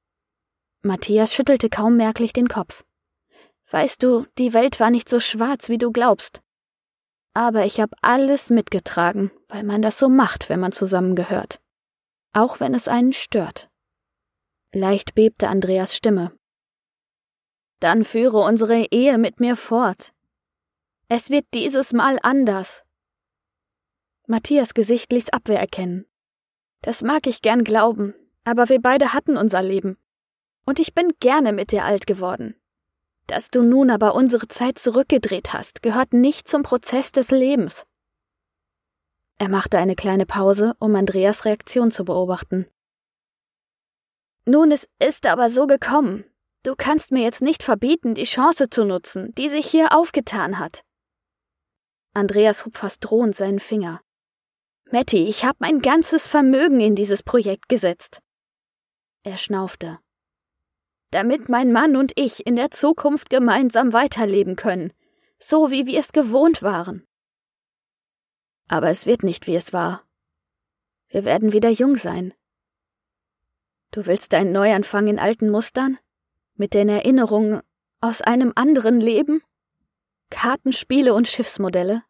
Matthias 0.82 1.34
schüttelte 1.34 1.70
kaum 1.70 1.96
merklich 1.96 2.34
den 2.34 2.50
Kopf. 2.50 2.84
Weißt 3.70 4.01
du, 4.01 4.25
die 4.38 4.54
Welt 4.54 4.80
war 4.80 4.90
nicht 4.90 5.08
so 5.08 5.20
schwarz, 5.20 5.70
wie 5.70 5.78
du 5.78 5.92
glaubst. 5.92 6.42
Aber 7.34 7.66
ich 7.66 7.80
habe 7.80 7.96
alles 8.01 8.50
mitgetragen, 8.50 9.32
weil 9.48 9.63
man 9.63 9.82
das 9.82 10.00
so 10.00 10.10
macht, 10.10 10.50
wenn 10.50 10.60
man 10.60 10.72
zusammengehört. 10.72 11.62
Auch 12.34 12.60
wenn 12.60 12.74
es 12.74 12.88
einen 12.88 13.13
stört. 13.13 13.70
Leicht 14.74 15.13
bebte 15.13 15.50
Andreas 15.50 15.96
Stimme. 15.96 16.32
Dann 17.80 18.06
führe 18.06 18.40
unsere 18.40 18.86
Ehe 18.92 19.18
mit 19.18 19.40
mir 19.40 19.56
fort. 19.56 20.13
Es 21.13 21.30
wird 21.30 21.44
dieses 21.53 21.91
Mal 21.91 22.20
anders. 22.24 22.86
Matthias 24.27 24.74
Gesicht 24.74 25.12
ließ 25.12 25.32
Abwehr 25.32 25.60
erkennen. 25.60 26.06
Das 26.84 27.01
mag 27.01 27.27
ich 27.27 27.41
gern 27.41 27.65
glauben, 27.65 28.13
aber 28.46 28.70
wir 28.70 28.82
beide 28.82 29.12
hatten 29.12 29.36
unser 29.36 29.62
Leben. 29.62 29.98
Und 30.65 30.80
ich 30.80 30.94
bin 30.94 31.10
gerne 31.20 31.51
mit 31.51 31.74
dir 31.74 31.84
alt 31.84 32.08
geworden. 32.08 32.56
Dass 33.27 33.50
du 33.50 33.62
nun 33.62 33.89
aber 33.89 34.15
unsere 34.15 34.48
Zeit 34.48 34.80
zurückgedreht 34.80 35.51
hast, 35.51 35.82
gehört 35.82 36.13
nicht 36.13 36.48
zum 36.48 36.63
Prozess 36.63 37.12
des 37.12 37.30
Lebens. 37.30 37.86
Er 39.38 39.50
machte 39.50 39.80
eine 39.80 39.98
kleine 39.98 40.25
Pause, 40.25 40.75
um 40.80 40.96
Andreas 40.96 41.44
Reaktion 41.44 41.91
zu 41.91 42.06
beobachten. 42.06 42.68
Nun, 44.46 44.72
es 44.72 44.88
ist 45.03 45.25
aber 45.25 45.50
so 45.50 45.68
gekommen. 45.68 46.24
Du 46.63 46.75
kannst 46.77 47.12
mir 47.12 47.24
jetzt 47.24 47.41
nicht 47.41 47.63
verbieten, 47.63 48.15
die 48.15 48.24
Chance 48.24 48.70
zu 48.70 48.86
nutzen, 48.86 49.36
die 49.36 49.50
sich 49.50 49.68
hier 49.68 49.94
aufgetan 49.94 50.58
hat. 50.58 50.86
Andreas 52.13 52.65
hob 52.65 52.77
fast 52.77 53.03
drohend 53.03 53.36
seinen 53.36 53.60
Finger. 53.60 54.01
Matty, 54.91 55.27
ich 55.27 55.46
habe 55.46 55.58
mein 55.60 55.82
ganzes 55.82 56.27
Vermögen 56.27 56.80
in 56.80 56.96
dieses 56.96 57.24
Projekt 57.24 57.70
gesetzt. 57.70 58.22
Er 59.24 59.38
schnaufte 59.38 60.00
damit 61.12 61.50
mein 61.50 61.72
Mann 61.72 61.96
und 61.96 62.13
ich 62.15 62.48
in 62.48 62.56
der 62.56 62.72
Zukunft 62.72 63.30
gemeinsam 63.30 63.94
weiterleben 63.94 64.56
können, 64.56 64.94
so 65.38 65.70
wie 65.70 65.86
wir 65.86 66.00
es 66.00 66.13
gewohnt 66.13 66.63
waren. 66.63 67.06
Aber 68.68 68.89
es 68.89 69.06
wird 69.06 69.24
nicht, 69.24 69.46
wie 69.46 69.56
es 69.56 69.74
war. 69.74 70.06
Wir 71.10 71.25
werden 71.25 71.51
wieder 71.51 71.70
jung 71.70 71.98
sein. 71.98 72.34
Du 73.91 74.06
willst 74.06 74.34
einen 74.34 74.53
Neuanfang 74.53 75.08
in 75.08 75.20
alten 75.20 75.50
Mustern? 75.50 75.98
Mit 76.56 76.74
den 76.74 76.88
Erinnerungen 76.88 77.62
aus 78.00 78.22
einem 78.22 78.53
anderen 78.56 79.01
Leben? 79.01 79.44
Kartenspiele 80.32 81.14
und 81.14 81.28
Schiffsmodelle? 81.28 82.04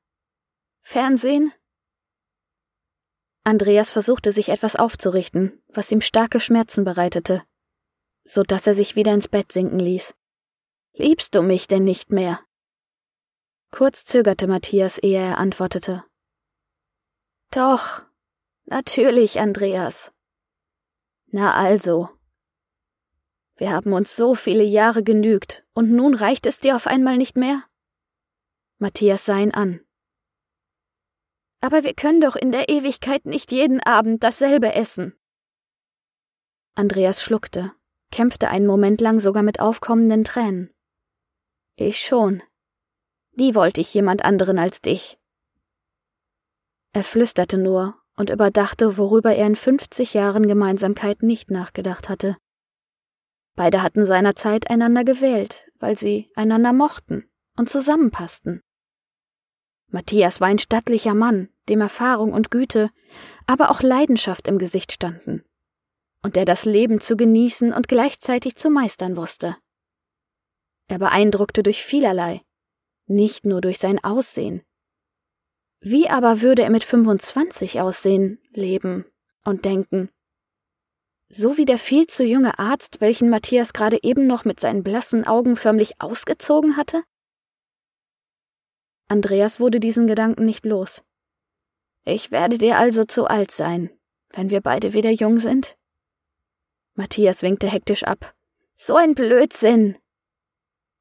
Fernsehen? 0.81 1.51
Andreas 3.43 3.91
versuchte 3.91 4.31
sich 4.31 4.49
etwas 4.49 4.75
aufzurichten, 4.77 5.61
was 5.67 5.91
ihm 5.91 5.99
starke 5.99 6.39
Schmerzen 6.39 6.85
bereitete, 6.85 7.43
so 8.23 8.43
dass 8.43 8.67
er 8.67 8.75
sich 8.75 8.95
wieder 8.95 9.13
ins 9.13 9.27
Bett 9.27 9.51
sinken 9.51 9.79
ließ. 9.79 10.15
Liebst 10.93 11.35
du 11.35 11.41
mich 11.41 11.67
denn 11.67 11.83
nicht 11.83 12.11
mehr? 12.11 12.39
Kurz 13.71 14.05
zögerte 14.05 14.47
Matthias, 14.47 14.97
ehe 14.99 15.19
er 15.19 15.37
antwortete. 15.37 16.05
Doch, 17.49 18.03
natürlich, 18.65 19.39
Andreas. 19.39 20.13
Na 21.27 21.55
also. 21.55 22.09
Wir 23.55 23.71
haben 23.71 23.93
uns 23.93 24.15
so 24.15 24.35
viele 24.35 24.63
Jahre 24.63 25.03
genügt, 25.03 25.65
und 25.73 25.91
nun 25.91 26.13
reicht 26.13 26.45
es 26.45 26.59
dir 26.59 26.75
auf 26.75 26.87
einmal 26.87 27.17
nicht 27.17 27.35
mehr? 27.35 27.63
Matthias 28.81 29.25
sah 29.25 29.37
ihn 29.37 29.53
an. 29.53 29.79
Aber 31.61 31.83
wir 31.83 31.93
können 31.93 32.19
doch 32.19 32.35
in 32.35 32.51
der 32.51 32.67
Ewigkeit 32.67 33.25
nicht 33.25 33.51
jeden 33.51 33.79
Abend 33.79 34.23
dasselbe 34.23 34.73
essen. 34.73 35.15
Andreas 36.73 37.21
schluckte, 37.21 37.73
kämpfte 38.09 38.49
einen 38.49 38.65
Moment 38.65 38.99
lang 38.99 39.19
sogar 39.19 39.43
mit 39.43 39.59
aufkommenden 39.59 40.23
Tränen. 40.23 40.73
Ich 41.75 42.01
schon. 42.01 42.41
Nie 43.33 43.53
wollte 43.53 43.81
ich 43.81 43.93
jemand 43.93 44.25
anderen 44.25 44.57
als 44.57 44.81
dich. 44.81 45.19
Er 46.91 47.03
flüsterte 47.03 47.59
nur 47.59 48.01
und 48.17 48.31
überdachte, 48.31 48.97
worüber 48.97 49.35
er 49.35 49.45
in 49.45 49.55
fünfzig 49.55 50.15
Jahren 50.15 50.47
Gemeinsamkeit 50.47 51.21
nicht 51.21 51.51
nachgedacht 51.51 52.09
hatte. 52.09 52.35
Beide 53.55 53.83
hatten 53.83 54.07
seinerzeit 54.07 54.71
einander 54.71 55.03
gewählt, 55.03 55.71
weil 55.75 55.95
sie 55.95 56.31
einander 56.35 56.73
mochten 56.73 57.29
und 57.55 57.69
zusammenpassten. 57.69 58.63
Matthias 59.91 60.39
war 60.39 60.47
ein 60.47 60.57
stattlicher 60.57 61.13
Mann, 61.13 61.49
dem 61.67 61.81
Erfahrung 61.81 62.33
und 62.33 62.49
Güte, 62.49 62.89
aber 63.45 63.69
auch 63.69 63.81
Leidenschaft 63.81 64.47
im 64.47 64.57
Gesicht 64.57 64.91
standen, 64.91 65.43
und 66.23 66.35
der 66.35 66.45
das 66.45 66.65
Leben 66.65 67.01
zu 67.01 67.17
genießen 67.17 67.73
und 67.73 67.87
gleichzeitig 67.87 68.55
zu 68.55 68.69
meistern 68.69 69.17
wusste. 69.17 69.57
Er 70.87 70.97
beeindruckte 70.97 71.61
durch 71.61 71.83
vielerlei, 71.83 72.41
nicht 73.05 73.45
nur 73.45 73.61
durch 73.61 73.79
sein 73.79 74.03
Aussehen. 74.03 74.61
Wie 75.81 76.09
aber 76.09 76.41
würde 76.41 76.63
er 76.63 76.69
mit 76.69 76.83
25 76.83 77.81
aussehen, 77.81 78.39
leben 78.51 79.05
und 79.45 79.65
denken? 79.65 80.09
So 81.27 81.57
wie 81.57 81.65
der 81.65 81.77
viel 81.77 82.07
zu 82.07 82.23
junge 82.23 82.59
Arzt, 82.59 83.01
welchen 83.01 83.29
Matthias 83.29 83.73
gerade 83.73 83.99
eben 84.03 84.27
noch 84.27 84.45
mit 84.45 84.59
seinen 84.59 84.83
blassen 84.83 85.25
Augen 85.25 85.55
förmlich 85.55 86.01
ausgezogen 86.01 86.77
hatte? 86.77 87.03
Andreas 89.11 89.59
wurde 89.59 89.81
diesen 89.81 90.07
Gedanken 90.07 90.45
nicht 90.45 90.65
los. 90.65 91.03
Ich 92.05 92.31
werde 92.31 92.57
dir 92.57 92.77
also 92.77 93.03
zu 93.03 93.25
alt 93.25 93.51
sein, 93.51 93.89
wenn 94.29 94.49
wir 94.49 94.61
beide 94.61 94.93
wieder 94.93 95.11
jung 95.11 95.37
sind? 95.37 95.75
Matthias 96.93 97.41
winkte 97.41 97.67
hektisch 97.67 98.05
ab. 98.05 98.33
So 98.73 98.95
ein 98.95 99.13
Blödsinn. 99.13 99.97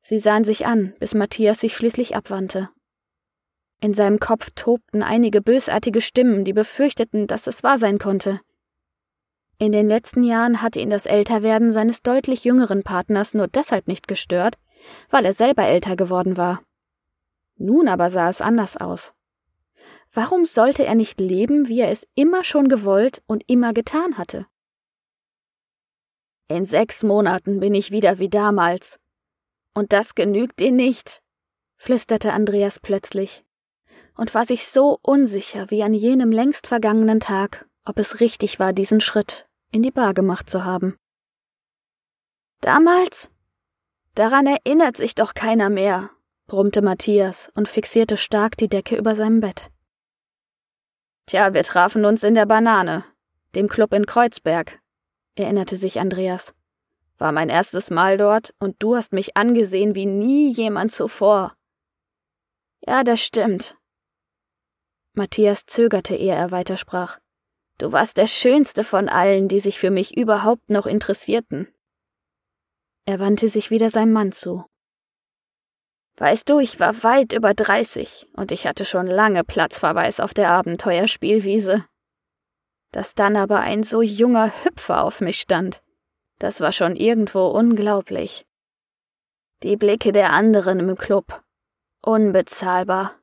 Sie 0.02 0.18
sahen 0.18 0.42
sich 0.42 0.66
an, 0.66 0.92
bis 0.98 1.14
Matthias 1.14 1.60
sich 1.60 1.76
schließlich 1.76 2.16
abwandte. 2.16 2.68
In 3.80 3.94
seinem 3.94 4.18
Kopf 4.18 4.50
tobten 4.56 5.04
einige 5.04 5.40
bösartige 5.40 6.00
Stimmen, 6.00 6.44
die 6.44 6.52
befürchteten, 6.52 7.28
dass 7.28 7.46
es 7.46 7.62
wahr 7.62 7.78
sein 7.78 8.00
konnte. 8.00 8.40
In 9.58 9.70
den 9.70 9.86
letzten 9.86 10.24
Jahren 10.24 10.62
hatte 10.62 10.80
ihn 10.80 10.90
das 10.90 11.06
Älterwerden 11.06 11.72
seines 11.72 12.02
deutlich 12.02 12.42
jüngeren 12.42 12.82
Partners 12.82 13.34
nur 13.34 13.46
deshalb 13.46 13.86
nicht 13.86 14.08
gestört, 14.08 14.56
weil 15.10 15.24
er 15.24 15.32
selber 15.32 15.62
älter 15.62 15.94
geworden 15.94 16.36
war. 16.36 16.60
Nun 17.60 17.88
aber 17.88 18.08
sah 18.08 18.30
es 18.30 18.40
anders 18.40 18.78
aus. 18.78 19.12
Warum 20.14 20.46
sollte 20.46 20.86
er 20.86 20.94
nicht 20.94 21.20
leben, 21.20 21.68
wie 21.68 21.80
er 21.80 21.90
es 21.90 22.08
immer 22.14 22.42
schon 22.42 22.68
gewollt 22.68 23.22
und 23.26 23.44
immer 23.48 23.74
getan 23.74 24.16
hatte? 24.16 24.46
In 26.48 26.64
sechs 26.64 27.02
Monaten 27.02 27.60
bin 27.60 27.74
ich 27.74 27.90
wieder 27.90 28.18
wie 28.18 28.30
damals, 28.30 28.98
und 29.74 29.92
das 29.92 30.14
genügt 30.14 30.58
dir 30.58 30.72
nicht, 30.72 31.22
flüsterte 31.76 32.32
Andreas 32.32 32.80
plötzlich 32.80 33.44
und 34.16 34.32
war 34.34 34.46
sich 34.46 34.66
so 34.66 34.98
unsicher 35.02 35.70
wie 35.70 35.82
an 35.82 35.92
jenem 35.92 36.32
längst 36.32 36.66
vergangenen 36.66 37.20
Tag, 37.20 37.68
ob 37.84 37.98
es 37.98 38.20
richtig 38.20 38.58
war, 38.58 38.72
diesen 38.72 39.02
Schritt 39.02 39.48
in 39.70 39.82
die 39.82 39.90
Bar 39.90 40.14
gemacht 40.14 40.48
zu 40.48 40.64
haben. 40.64 40.96
Damals? 42.62 43.30
Daran 44.14 44.46
erinnert 44.46 44.96
sich 44.96 45.14
doch 45.14 45.34
keiner 45.34 45.70
mehr, 45.70 46.10
brummte 46.50 46.82
Matthias 46.82 47.48
und 47.54 47.68
fixierte 47.68 48.16
stark 48.16 48.56
die 48.56 48.68
Decke 48.68 48.96
über 48.96 49.14
seinem 49.14 49.40
Bett. 49.40 49.70
Tja, 51.26 51.54
wir 51.54 51.62
trafen 51.62 52.04
uns 52.04 52.24
in 52.24 52.34
der 52.34 52.44
Banane, 52.44 53.04
dem 53.54 53.68
Club 53.68 53.94
in 53.94 54.04
Kreuzberg, 54.04 54.80
erinnerte 55.36 55.76
sich 55.76 56.00
Andreas. 56.00 56.52
War 57.18 57.30
mein 57.30 57.50
erstes 57.50 57.90
Mal 57.90 58.18
dort 58.18 58.52
und 58.58 58.74
du 58.80 58.96
hast 58.96 59.12
mich 59.12 59.36
angesehen 59.36 59.94
wie 59.94 60.06
nie 60.06 60.52
jemand 60.52 60.90
zuvor. 60.90 61.54
Ja, 62.84 63.04
das 63.04 63.20
stimmt. 63.20 63.76
Matthias 65.12 65.66
zögerte, 65.66 66.16
ehe 66.16 66.34
er 66.34 66.50
weitersprach. 66.50 67.20
Du 67.78 67.92
warst 67.92 68.16
der 68.16 68.26
schönste 68.26 68.82
von 68.82 69.08
allen, 69.08 69.46
die 69.46 69.60
sich 69.60 69.78
für 69.78 69.90
mich 69.92 70.16
überhaupt 70.16 70.68
noch 70.68 70.86
interessierten. 70.86 71.68
Er 73.04 73.20
wandte 73.20 73.48
sich 73.48 73.70
wieder 73.70 73.90
seinem 73.90 74.12
Mann 74.12 74.32
zu. 74.32 74.64
Weißt 76.20 76.50
du, 76.50 76.58
ich 76.58 76.78
war 76.78 77.02
weit 77.02 77.32
über 77.32 77.54
dreißig 77.54 78.28
und 78.34 78.52
ich 78.52 78.66
hatte 78.66 78.84
schon 78.84 79.06
lange 79.06 79.42
Platzverweis 79.42 80.20
auf 80.20 80.34
der 80.34 80.50
Abenteuerspielwiese. 80.50 81.86
Dass 82.92 83.14
dann 83.14 83.36
aber 83.36 83.60
ein 83.60 83.84
so 83.84 84.02
junger 84.02 84.52
Hüpfer 84.62 85.02
auf 85.02 85.22
mich 85.22 85.40
stand, 85.40 85.82
das 86.38 86.60
war 86.60 86.72
schon 86.72 86.94
irgendwo 86.94 87.46
unglaublich. 87.46 88.46
Die 89.62 89.78
Blicke 89.78 90.12
der 90.12 90.34
anderen 90.34 90.80
im 90.80 90.94
Club. 90.94 91.42
Unbezahlbar. 92.02 93.14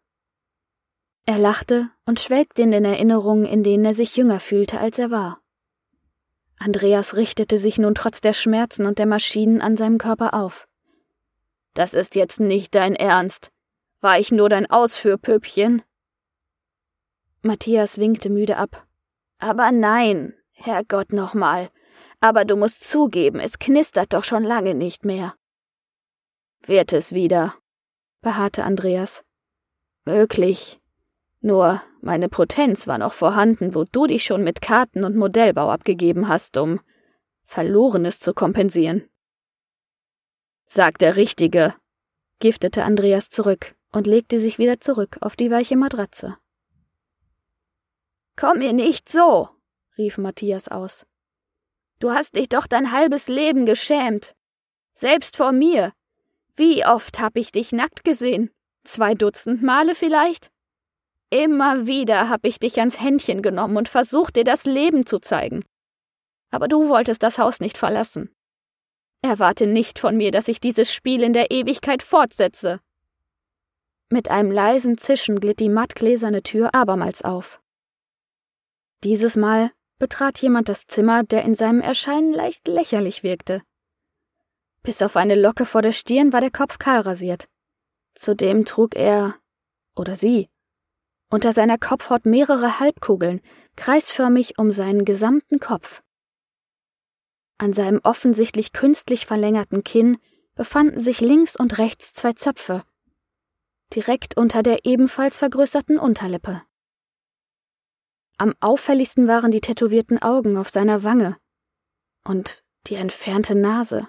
Er 1.28 1.38
lachte 1.38 1.92
und 2.06 2.20
schwelgte 2.20 2.64
in 2.64 2.72
den 2.72 2.86
Erinnerungen, 2.86 3.46
in 3.46 3.62
denen 3.62 3.86
er 3.86 3.94
sich 3.94 4.16
jünger 4.16 4.40
fühlte, 4.40 4.80
als 4.80 4.98
er 4.98 5.12
war. 5.12 5.40
Andreas 6.58 7.16
richtete 7.16 7.60
sich 7.60 7.78
nun 7.78 7.94
trotz 7.94 8.22
der 8.22 8.34
Schmerzen 8.34 8.88
und 8.88 8.98
der 8.98 9.06
Maschinen 9.06 9.62
an 9.62 9.78
seinem 9.78 10.00
Körper 10.00 10.34
auf. 10.34 10.68
Das 11.78 11.94
ist 11.94 12.16
jetzt 12.16 12.40
nicht 12.40 12.74
dein 12.74 12.96
Ernst. 12.96 13.52
War 14.02 14.18
ich 14.20 14.32
nur 14.32 14.50
dein 14.50 14.68
Ausführpüppchen? 14.68 15.84
Matthias 17.44 18.00
winkte 18.00 18.32
müde 18.32 18.58
ab. 18.58 18.88
Aber 19.38 19.72
nein, 19.72 20.34
Herrgott 20.54 21.14
nochmal, 21.14 21.70
aber 22.20 22.46
du 22.46 22.56
musst 22.56 22.90
zugeben, 22.90 23.40
es 23.40 23.60
knistert 23.60 24.14
doch 24.14 24.24
schon 24.24 24.44
lange 24.44 24.74
nicht 24.74 25.06
mehr. 25.06 25.36
Wird 26.66 26.94
es 26.94 27.12
wieder, 27.12 27.54
beharrte 28.22 28.64
Andreas. 28.64 29.24
Möglich. 30.04 30.82
Nur 31.42 31.84
meine 32.02 32.28
Potenz 32.28 32.88
war 32.88 32.98
noch 32.98 33.14
vorhanden, 33.14 33.76
wo 33.76 33.84
du 33.84 34.08
dich 34.08 34.24
schon 34.24 34.44
mit 34.44 34.62
Karten 34.62 35.04
und 35.04 35.16
Modellbau 35.16 35.70
abgegeben 35.70 36.28
hast, 36.28 36.58
um 36.58 36.80
Verlorenes 37.44 38.20
zu 38.20 38.34
kompensieren. 38.34 39.08
Sag 40.70 40.98
der 41.00 41.16
Richtige, 41.16 41.74
giftete 42.40 42.84
Andreas 42.84 43.30
zurück 43.30 43.74
und 43.94 44.06
legte 44.06 44.38
sich 44.38 44.60
wieder 44.60 44.82
zurück 44.82 45.16
auf 45.22 45.38
die 45.38 45.50
weiche 45.50 45.78
Matratze. 45.78 46.38
Komm 48.36 48.60
mir 48.60 48.74
nicht 48.74 49.08
so, 49.08 49.48
rief 49.98 50.18
Matthias 50.18 50.68
aus. 50.68 51.06
Du 52.00 52.12
hast 52.12 52.36
dich 52.36 52.50
doch 52.50 52.68
dein 52.68 52.92
halbes 52.92 53.30
Leben 53.30 53.66
geschämt. 53.66 54.36
Selbst 54.94 55.38
vor 55.38 55.54
mir. 55.54 55.94
Wie 56.58 56.86
oft 56.86 57.22
hab 57.22 57.38
ich 57.38 57.54
dich 57.54 57.72
nackt 57.72 58.04
gesehen? 58.04 58.52
Zwei 58.84 59.16
Dutzend 59.16 59.64
Male 59.64 59.96
vielleicht? 59.96 60.52
Immer 61.30 61.88
wieder 61.88 62.28
hab 62.28 62.46
ich 62.46 62.60
dich 62.60 62.78
ans 62.80 63.00
Händchen 63.00 63.42
genommen 63.42 63.78
und 63.78 63.88
versucht, 63.88 64.36
dir 64.36 64.44
das 64.44 64.66
Leben 64.66 65.06
zu 65.06 65.20
zeigen. 65.20 65.64
Aber 66.52 66.68
du 66.68 66.90
wolltest 66.90 67.24
das 67.24 67.38
Haus 67.38 67.62
nicht 67.62 67.78
verlassen. 67.78 68.37
Erwarte 69.28 69.68
nicht 69.68 70.00
von 70.00 70.18
mir, 70.18 70.32
dass 70.32 70.48
ich 70.48 70.60
dieses 70.60 70.92
Spiel 70.94 71.22
in 71.22 71.34
der 71.34 71.52
Ewigkeit 71.52 72.02
fortsetze. 72.02 72.80
Mit 74.10 74.30
einem 74.32 74.52
leisen 74.52 74.98
Zischen 74.98 75.40
glitt 75.40 75.60
die 75.60 75.70
mattgläserne 75.70 76.42
Tür 76.42 76.74
abermals 76.74 77.24
auf. 77.24 77.62
Dieses 79.04 79.36
Mal 79.36 79.72
betrat 80.00 80.40
jemand 80.40 80.70
das 80.70 80.88
Zimmer, 80.88 81.24
der 81.24 81.44
in 81.44 81.54
seinem 81.54 81.82
Erscheinen 81.82 82.34
leicht 82.34 82.68
lächerlich 82.68 83.24
wirkte. 83.24 83.62
Bis 84.82 85.02
auf 85.02 85.18
eine 85.18 85.36
Locke 85.36 85.66
vor 85.66 85.82
der 85.82 85.92
Stirn 85.92 86.34
war 86.34 86.42
der 86.42 86.52
Kopf 86.52 86.80
kahl 86.80 87.02
rasiert. 87.02 87.50
Zudem 88.16 88.66
trug 88.66 88.96
er 88.96 89.36
oder 89.96 90.16
sie 90.16 90.50
unter 91.30 91.52
seiner 91.52 91.78
Kopfhaut 91.78 92.26
mehrere 92.26 92.80
Halbkugeln, 92.80 93.42
kreisförmig 93.76 94.58
um 94.58 94.72
seinen 94.72 95.04
gesamten 95.04 95.60
Kopf. 95.60 96.02
An 97.58 97.74
seinem 97.74 98.00
offensichtlich 98.04 98.72
künstlich 98.72 99.26
verlängerten 99.26 99.84
Kinn 99.84 100.18
befanden 100.56 101.00
sich 101.00 101.22
links 101.22 101.56
und 101.56 101.78
rechts 101.78 102.14
zwei 102.14 102.34
Zöpfe, 102.34 102.84
direkt 103.96 104.38
unter 104.38 104.64
der 104.64 104.86
ebenfalls 104.86 105.38
vergrößerten 105.38 105.98
Unterlippe. 105.98 106.62
Am 108.38 108.54
auffälligsten 108.60 109.28
waren 109.28 109.50
die 109.52 109.62
tätowierten 109.62 110.22
Augen 110.22 110.58
auf 110.58 110.70
seiner 110.70 111.04
Wange 111.04 111.38
und 112.24 112.64
die 112.86 112.96
entfernte 112.96 113.56
Nase. 113.56 114.08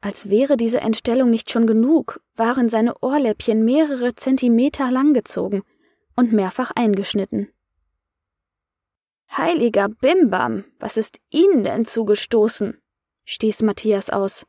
Als 0.00 0.28
wäre 0.30 0.56
diese 0.56 0.80
Entstellung 0.80 1.30
nicht 1.30 1.50
schon 1.50 1.66
genug, 1.66 2.22
waren 2.34 2.68
seine 2.68 2.94
Ohrläppchen 3.00 3.64
mehrere 3.64 4.14
Zentimeter 4.14 4.90
langgezogen 4.90 5.62
und 6.16 6.32
mehrfach 6.32 6.70
eingeschnitten. 6.74 7.48
Heiliger 9.30 9.88
Bimbam, 9.88 10.64
was 10.78 10.96
ist 10.96 11.18
Ihnen 11.30 11.64
denn 11.64 11.84
zugestoßen? 11.84 12.80
stieß 13.24 13.62
Matthias 13.62 14.10
aus. 14.10 14.46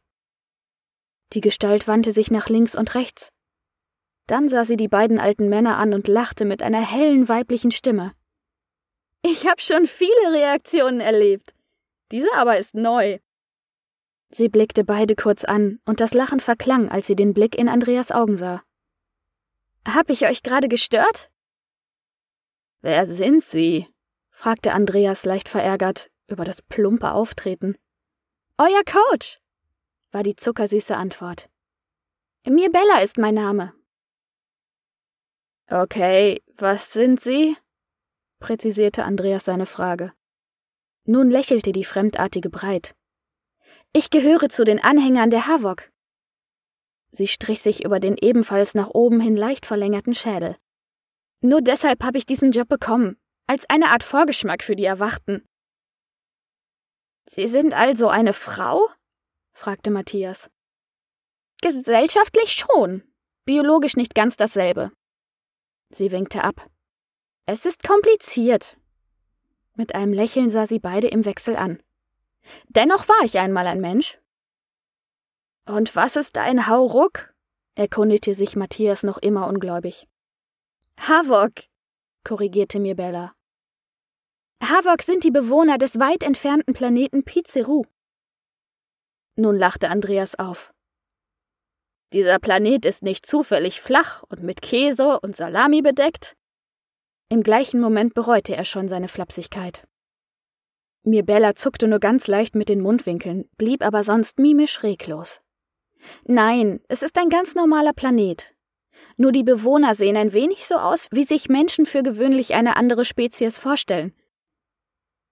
Die 1.33 1.41
Gestalt 1.41 1.87
wandte 1.87 2.11
sich 2.11 2.29
nach 2.31 2.49
links 2.49 2.75
und 2.75 2.95
rechts. 2.95 3.29
Dann 4.27 4.49
sah 4.49 4.65
sie 4.65 4.77
die 4.77 4.87
beiden 4.87 5.19
alten 5.19 5.49
Männer 5.49 5.77
an 5.77 5.93
und 5.93 6.07
lachte 6.07 6.45
mit 6.45 6.61
einer 6.61 6.81
hellen 6.81 7.27
weiblichen 7.27 7.71
Stimme. 7.71 8.13
Ich 9.21 9.47
hab 9.47 9.61
schon 9.61 9.85
viele 9.85 10.33
Reaktionen 10.33 10.99
erlebt. 10.99 11.53
Diese 12.11 12.31
aber 12.35 12.57
ist 12.57 12.75
neu. 12.75 13.19
Sie 14.29 14.49
blickte 14.49 14.83
beide 14.83 15.15
kurz 15.15 15.43
an, 15.43 15.79
und 15.85 15.99
das 15.99 16.13
Lachen 16.13 16.39
verklang, 16.39 16.89
als 16.89 17.07
sie 17.07 17.15
den 17.15 17.33
Blick 17.33 17.55
in 17.55 17.69
Andreas 17.69 18.11
Augen 18.11 18.37
sah. 18.37 18.63
Hab 19.87 20.09
ich 20.09 20.25
euch 20.27 20.43
gerade 20.43 20.67
gestört? 20.67 21.31
Wer 22.81 23.05
sind 23.05 23.43
Sie? 23.43 23.87
Fragte 24.35 24.73
Andreas 24.73 25.23
leicht 25.23 25.47
verärgert 25.47 26.11
über 26.27 26.43
das 26.43 26.61
plumpe 26.61 27.11
Auftreten. 27.11 27.77
Euer 28.57 28.83
Coach, 28.83 29.39
war 30.11 30.23
die 30.23 30.35
zuckersüße 30.35 30.95
Antwort. 30.95 31.49
Mirbella 32.45 33.01
ist 33.01 33.17
mein 33.17 33.33
Name. 33.33 33.73
Okay, 35.69 36.43
was 36.57 36.91
sind 36.91 37.19
Sie? 37.19 37.55
präzisierte 38.39 39.05
Andreas 39.05 39.45
seine 39.45 39.65
Frage. 39.65 40.11
Nun 41.05 41.29
lächelte 41.29 41.71
die 41.71 41.85
Fremdartige 41.85 42.49
breit. 42.49 42.93
Ich 43.93 44.09
gehöre 44.09 44.49
zu 44.49 44.65
den 44.65 44.83
Anhängern 44.83 45.29
der 45.29 45.47
Havok. 45.47 45.91
Sie 47.11 47.27
strich 47.27 47.61
sich 47.61 47.85
über 47.85 48.01
den 48.01 48.17
ebenfalls 48.17 48.75
nach 48.75 48.89
oben 48.89 49.21
hin 49.21 49.37
leicht 49.37 49.65
verlängerten 49.65 50.13
Schädel. 50.13 50.57
Nur 51.39 51.61
deshalb 51.61 52.03
habe 52.03 52.17
ich 52.17 52.25
diesen 52.25 52.51
Job 52.51 52.67
bekommen, 52.67 53.17
als 53.47 53.69
eine 53.69 53.89
Art 53.89 54.03
Vorgeschmack 54.03 54.63
für 54.63 54.75
die 54.75 54.85
Erwachten. 54.85 55.47
Sie 57.27 57.47
sind 57.47 57.73
also 57.73 58.07
eine 58.07 58.33
Frau? 58.33 58.87
fragte 59.53 59.91
Matthias. 59.91 60.49
Gesellschaftlich 61.61 62.51
schon, 62.51 63.03
biologisch 63.45 63.95
nicht 63.95 64.13
ganz 64.13 64.37
dasselbe. 64.37 64.91
Sie 65.89 66.11
winkte 66.11 66.43
ab. 66.43 66.69
Es 67.45 67.65
ist 67.65 67.83
kompliziert. 67.83 68.77
Mit 69.75 69.95
einem 69.95 70.13
Lächeln 70.13 70.49
sah 70.49 70.67
sie 70.67 70.79
beide 70.79 71.07
im 71.07 71.25
Wechsel 71.25 71.55
an. 71.55 71.81
Dennoch 72.67 73.07
war 73.07 73.23
ich 73.23 73.37
einmal 73.39 73.67
ein 73.67 73.81
Mensch. 73.81 74.19
Und 75.67 75.95
was 75.95 76.15
ist 76.15 76.37
ein 76.37 76.67
Hauruck? 76.67 77.33
erkundigte 77.75 78.33
sich 78.33 78.55
Matthias 78.55 79.03
noch 79.03 79.17
immer 79.17 79.47
ungläubig. 79.47 80.07
Havok, 80.99 81.53
korrigierte 82.23 82.79
mir 82.79 82.95
Bella. 82.95 83.34
Havok 84.61 85.01
sind 85.01 85.23
die 85.23 85.31
Bewohner 85.31 85.77
des 85.77 85.99
weit 85.99 86.23
entfernten 86.23 86.73
Planeten 86.73 87.23
Pizeru. 87.23 87.83
Nun 89.35 89.57
lachte 89.57 89.89
Andreas 89.89 90.39
auf. 90.39 90.73
Dieser 92.13 92.39
Planet 92.39 92.85
ist 92.85 93.03
nicht 93.03 93.25
zufällig 93.25 93.81
flach 93.81 94.23
und 94.23 94.43
mit 94.43 94.61
Käse 94.61 95.19
und 95.19 95.35
Salami 95.35 95.81
bedeckt? 95.81 96.37
Im 97.29 97.43
gleichen 97.43 97.81
Moment 97.81 98.13
bereute 98.13 98.55
er 98.55 98.63
schon 98.63 98.87
seine 98.87 99.07
Flapsigkeit. 99.07 99.85
Mirbella 101.03 101.55
zuckte 101.55 101.87
nur 101.87 101.99
ganz 101.99 102.27
leicht 102.27 102.55
mit 102.55 102.69
den 102.69 102.81
Mundwinkeln, 102.81 103.49
blieb 103.57 103.83
aber 103.83 104.03
sonst 104.03 104.39
mimisch 104.39 104.83
reglos. 104.83 105.41
Nein, 106.25 106.79
es 106.87 107.01
ist 107.01 107.17
ein 107.17 107.29
ganz 107.29 107.55
normaler 107.55 107.93
Planet. 107.93 108.55
Nur 109.17 109.31
die 109.31 109.43
Bewohner 109.43 109.95
sehen 109.95 110.17
ein 110.17 110.33
wenig 110.33 110.65
so 110.65 110.75
aus, 110.75 111.09
wie 111.11 111.25
sich 111.25 111.49
Menschen 111.49 111.85
für 111.85 112.03
gewöhnlich 112.03 112.53
eine 112.53 112.77
andere 112.77 113.05
Spezies 113.05 113.59
vorstellen. 113.59 114.15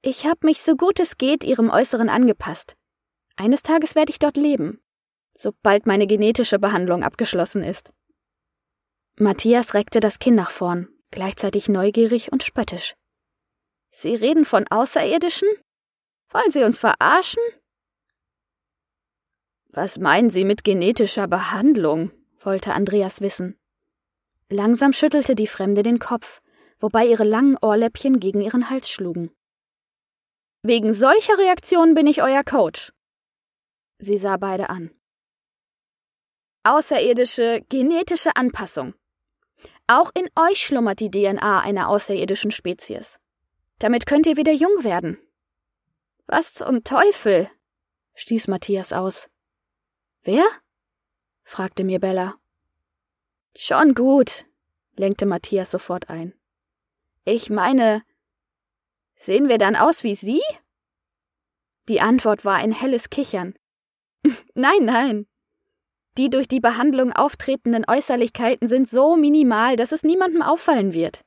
Ich 0.05 0.25
habe 0.25 0.45
mich 0.45 0.61
so 0.61 0.75
gut 0.75 0.99
es 0.99 1.17
geht 1.17 1.45
ihrem 1.45 1.69
Äußeren 1.69 2.09
angepasst. 2.09 2.75
Eines 3.37 3.63
Tages 3.63 3.95
werde 3.95 4.11
ich 4.11 4.19
dort 4.19 4.35
leben, 4.35 4.83
sobald 5.33 5.87
meine 5.87 6.07
genetische 6.07 6.59
Behandlung 6.59 7.03
abgeschlossen 7.03 7.63
ist. 7.63 7.93
Matthias 9.17 9.73
reckte 9.73 10.01
das 10.01 10.19
Kinn 10.19 10.35
nach 10.35 10.51
vorn, 10.51 10.89
gleichzeitig 11.09 11.69
neugierig 11.69 12.33
und 12.33 12.43
spöttisch. 12.43 12.95
Sie 13.91 14.13
reden 14.13 14.43
von 14.43 14.67
Außerirdischen? 14.67 15.47
Wollen 16.31 16.51
Sie 16.51 16.63
uns 16.63 16.79
verarschen? 16.79 17.43
Was 19.69 19.99
meinen 19.99 20.29
Sie 20.29 20.43
mit 20.43 20.65
genetischer 20.65 21.29
Behandlung? 21.29 22.11
wollte 22.41 22.73
Andreas 22.73 23.21
wissen. 23.21 23.57
Langsam 24.49 24.91
schüttelte 24.91 25.33
die 25.33 25.47
Fremde 25.47 25.81
den 25.81 25.99
Kopf, 25.99 26.41
wobei 26.77 27.05
ihre 27.05 27.23
langen 27.23 27.57
Ohrläppchen 27.61 28.19
gegen 28.19 28.41
ihren 28.41 28.69
Hals 28.69 28.89
schlugen. 28.89 29.31
Wegen 30.63 30.93
solcher 30.93 31.38
Reaktionen 31.38 31.93
bin 31.93 32.08
ich 32.08 32.23
euer 32.23 32.43
Coach. 32.43 32.93
Sie 33.99 34.17
sah 34.17 34.38
beide 34.38 34.69
an. 34.69 34.91
Außerirdische 36.63 37.65
genetische 37.67 38.38
Anpassung. 38.38 38.93
Auch 39.88 40.12
in 40.13 40.30
euch 40.39 40.65
schlummert 40.65 41.02
die 41.02 41.12
DNA 41.12 41.60
einer 41.60 41.89
außerirdischen 41.89 42.52
Spezies. 42.52 43.19
Damit 43.80 44.06
könnt 44.06 44.26
ihr 44.26 44.38
wieder 44.38 44.54
jung 44.54 44.84
werden. 44.86 45.19
Was 46.28 46.54
zum 46.54 46.86
Teufel? 46.86 47.49
stieß 48.15 48.47
Matthias 48.47 48.93
aus. 48.93 49.30
Wer? 50.21 50.45
fragte 51.43 51.84
mir 51.84 51.99
Bella. 51.99 52.36
Schon 53.58 53.93
gut, 53.93 54.45
lenkte 54.95 55.26
Matthias 55.26 55.71
sofort 55.71 56.10
ein. 56.10 56.34
Ich 57.26 57.49
meine, 57.49 58.04
sehen 59.23 59.47
wir 59.47 59.57
dann 59.57 59.75
aus 59.75 60.03
wie 60.03 60.15
Sie? 60.15 60.41
Die 61.88 62.01
Antwort 62.01 62.45
war 62.45 62.55
ein 62.55 62.71
helles 62.71 63.09
Kichern. 63.09 63.55
nein, 64.53 64.86
nein. 64.86 65.27
Die 66.17 66.29
durch 66.29 66.47
die 66.47 66.59
Behandlung 66.59 67.12
auftretenden 67.12 67.86
Äußerlichkeiten 67.88 68.67
sind 68.67 68.88
so 68.88 69.15
minimal, 69.15 69.75
dass 69.75 69.91
es 69.91 70.03
niemandem 70.03 70.41
auffallen 70.41 70.93
wird. 70.93 71.23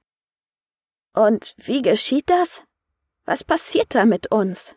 Und 1.14 1.54
wie 1.56 1.82
geschieht 1.82 2.30
das? 2.30 2.64
Was 3.24 3.42
passiert 3.42 3.94
da 3.94 4.04
mit 4.04 4.30
uns? 4.30 4.76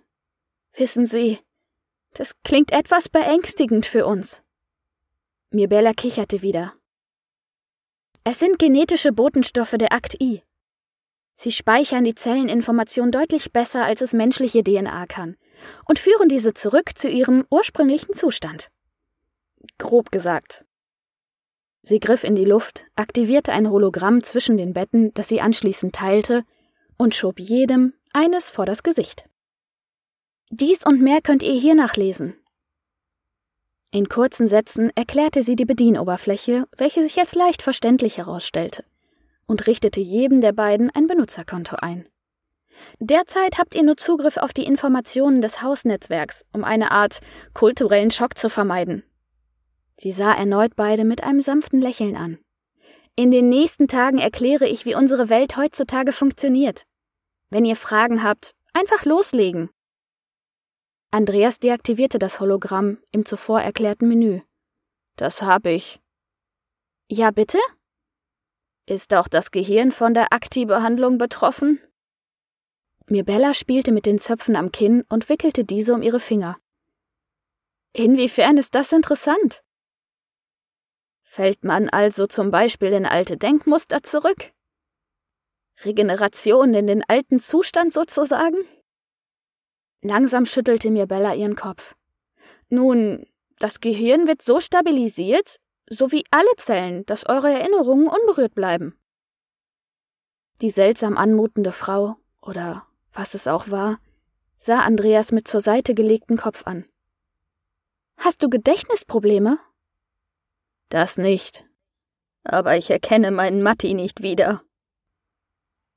Wissen 0.73 1.05
Sie, 1.05 1.39
das 2.13 2.41
klingt 2.43 2.71
etwas 2.71 3.09
beängstigend 3.09 3.85
für 3.85 4.05
uns. 4.05 4.41
Mirbella 5.51 5.93
kicherte 5.93 6.41
wieder. 6.41 6.73
Es 8.23 8.39
sind 8.39 8.59
genetische 8.59 9.11
Botenstoffe 9.11 9.75
der 9.77 9.93
Akt 9.93 10.21
I. 10.21 10.43
Sie 11.41 11.53
speichern 11.53 12.03
die 12.03 12.15
Zelleninformation 12.15 13.11
deutlich 13.11 13.53
besser, 13.53 13.85
als 13.85 14.01
es 14.01 14.11
menschliche 14.11 14.61
DNA 14.61 15.05
kann, 15.05 15.37
und 15.85 15.97
führen 15.97 16.27
diese 16.27 16.53
zurück 16.53 16.97
zu 16.97 17.07
ihrem 17.07 17.45
ursprünglichen 17.49 18.13
Zustand. 18.13 18.69
Grob 19.77 20.11
gesagt. 20.11 20.65
Sie 21.81 22.01
griff 22.01 22.25
in 22.25 22.35
die 22.35 22.43
Luft, 22.43 22.87
aktivierte 22.97 23.53
ein 23.53 23.69
Hologramm 23.69 24.21
zwischen 24.21 24.57
den 24.57 24.73
Betten, 24.73 25.13
das 25.13 25.29
sie 25.29 25.39
anschließend 25.39 25.95
teilte, 25.95 26.43
und 26.97 27.15
schob 27.15 27.39
jedem 27.39 27.93
eines 28.11 28.49
vor 28.49 28.65
das 28.65 28.83
Gesicht. 28.83 29.23
Dies 30.49 30.85
und 30.85 31.01
mehr 31.01 31.21
könnt 31.21 31.43
ihr 31.43 31.57
hier 31.57 31.73
nachlesen. 31.73 32.35
In 33.91 34.09
kurzen 34.09 34.49
Sätzen 34.49 34.91
erklärte 34.93 35.41
sie 35.43 35.55
die 35.55 35.63
Bedienoberfläche, 35.63 36.67
welche 36.75 37.01
sich 37.01 37.17
als 37.17 37.33
leicht 37.33 37.61
verständlich 37.61 38.17
herausstellte, 38.17 38.83
und 39.49 39.65
richtete 39.65 39.99
jedem 39.99 40.41
der 40.41 40.53
beiden 40.53 40.91
ein 40.91 41.07
Benutzerkonto 41.07 41.77
ein. 41.77 42.07
Derzeit 42.99 43.57
habt 43.57 43.75
ihr 43.75 43.83
nur 43.83 43.97
Zugriff 43.97 44.37
auf 44.37 44.53
die 44.53 44.65
Informationen 44.65 45.41
des 45.41 45.61
Hausnetzwerks, 45.63 46.45
um 46.53 46.63
eine 46.63 46.91
Art 46.91 47.19
kulturellen 47.53 48.11
Schock 48.11 48.37
zu 48.37 48.49
vermeiden. 48.49 49.03
Sie 49.97 50.11
sah 50.11 50.33
erneut 50.33 50.75
beide 50.75 51.03
mit 51.03 51.23
einem 51.23 51.41
sanften 51.41 51.81
Lächeln 51.81 52.15
an. 52.15 52.37
In 53.15 53.31
den 53.31 53.49
nächsten 53.49 53.87
Tagen 53.87 54.19
erkläre 54.19 54.67
ich, 54.67 54.85
wie 54.85 54.95
unsere 54.95 55.29
Welt 55.29 55.57
heutzutage 55.57 56.13
funktioniert. 56.13 56.83
Wenn 57.49 57.65
ihr 57.65 57.75
Fragen 57.75 58.23
habt, 58.23 58.51
einfach 58.73 59.03
loslegen. 59.03 59.71
Andreas 61.11 61.57
deaktivierte 61.57 62.19
das 62.19 62.39
Hologramm 62.39 62.99
im 63.11 63.25
zuvor 63.25 63.61
erklärten 63.61 64.07
Menü. 64.07 64.41
Das 65.15 65.41
habe 65.41 65.71
ich. 65.71 65.99
Ja, 67.09 67.31
bitte? 67.31 67.57
Ist 68.89 69.13
auch 69.13 69.27
das 69.27 69.51
Gehirn 69.51 69.91
von 69.91 70.15
der 70.15 70.33
Akti-Behandlung 70.33 71.19
betroffen? 71.19 71.79
Mirbella 73.05 73.53
spielte 73.53 73.91
mit 73.91 74.07
den 74.07 74.17
Zöpfen 74.17 74.55
am 74.55 74.71
Kinn 74.71 75.03
und 75.09 75.29
wickelte 75.29 75.63
diese 75.63 75.93
um 75.93 76.01
ihre 76.01 76.19
Finger. 76.19 76.57
Inwiefern 77.93 78.57
ist 78.57 78.73
das 78.73 78.91
interessant? 78.91 79.63
Fällt 81.21 81.63
man 81.63 81.87
also 81.89 82.25
zum 82.25 82.49
Beispiel 82.49 82.91
in 82.91 83.05
alte 83.05 83.37
Denkmuster 83.37 84.01
zurück? 84.01 84.53
Regeneration 85.83 86.73
in 86.73 86.87
den 86.87 87.03
alten 87.07 87.39
Zustand 87.39 87.93
sozusagen? 87.93 88.57
Langsam 90.01 90.47
schüttelte 90.47 90.89
mir 90.89 91.05
Bella 91.05 91.35
ihren 91.35 91.55
Kopf. 91.55 91.95
Nun, 92.69 93.27
das 93.59 93.81
Gehirn 93.81 94.25
wird 94.25 94.41
so 94.41 94.59
stabilisiert, 94.59 95.59
so 95.89 96.11
wie 96.11 96.23
alle 96.31 96.55
Zellen, 96.57 97.05
dass 97.05 97.27
eure 97.27 97.51
Erinnerungen 97.51 98.07
unberührt 98.07 98.55
bleiben. 98.55 98.97
Die 100.61 100.69
seltsam 100.69 101.17
anmutende 101.17 101.71
Frau, 101.71 102.17
oder 102.41 102.87
was 103.11 103.33
es 103.33 103.47
auch 103.47 103.69
war, 103.69 103.99
sah 104.57 104.81
Andreas 104.81 105.31
mit 105.31 105.47
zur 105.47 105.61
Seite 105.61 105.95
gelegten 105.95 106.37
Kopf 106.37 106.67
an. 106.67 106.85
Hast 108.17 108.43
du 108.43 108.49
Gedächtnisprobleme? 108.49 109.57
Das 110.89 111.17
nicht. 111.17 111.65
Aber 112.43 112.77
ich 112.77 112.89
erkenne 112.89 113.31
meinen 113.31 113.61
Matti 113.61 113.93
nicht 113.93 114.21
wieder. 114.21 114.63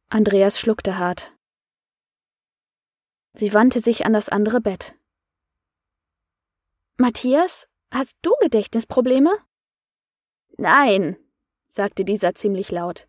Andreas 0.09 0.61
schluckte 0.61 0.98
hart. 0.98 1.37
Sie 3.35 3.52
wandte 3.52 3.81
sich 3.81 4.07
an 4.07 4.12
das 4.12 4.28
andere 4.28 4.61
Bett. 4.61 4.94
Matthias, 6.98 7.66
hast 7.90 8.18
du 8.22 8.31
Gedächtnisprobleme? 8.40 9.31
Nein, 10.56 11.16
sagte 11.68 12.04
dieser 12.04 12.34
ziemlich 12.34 12.70
laut. 12.70 13.08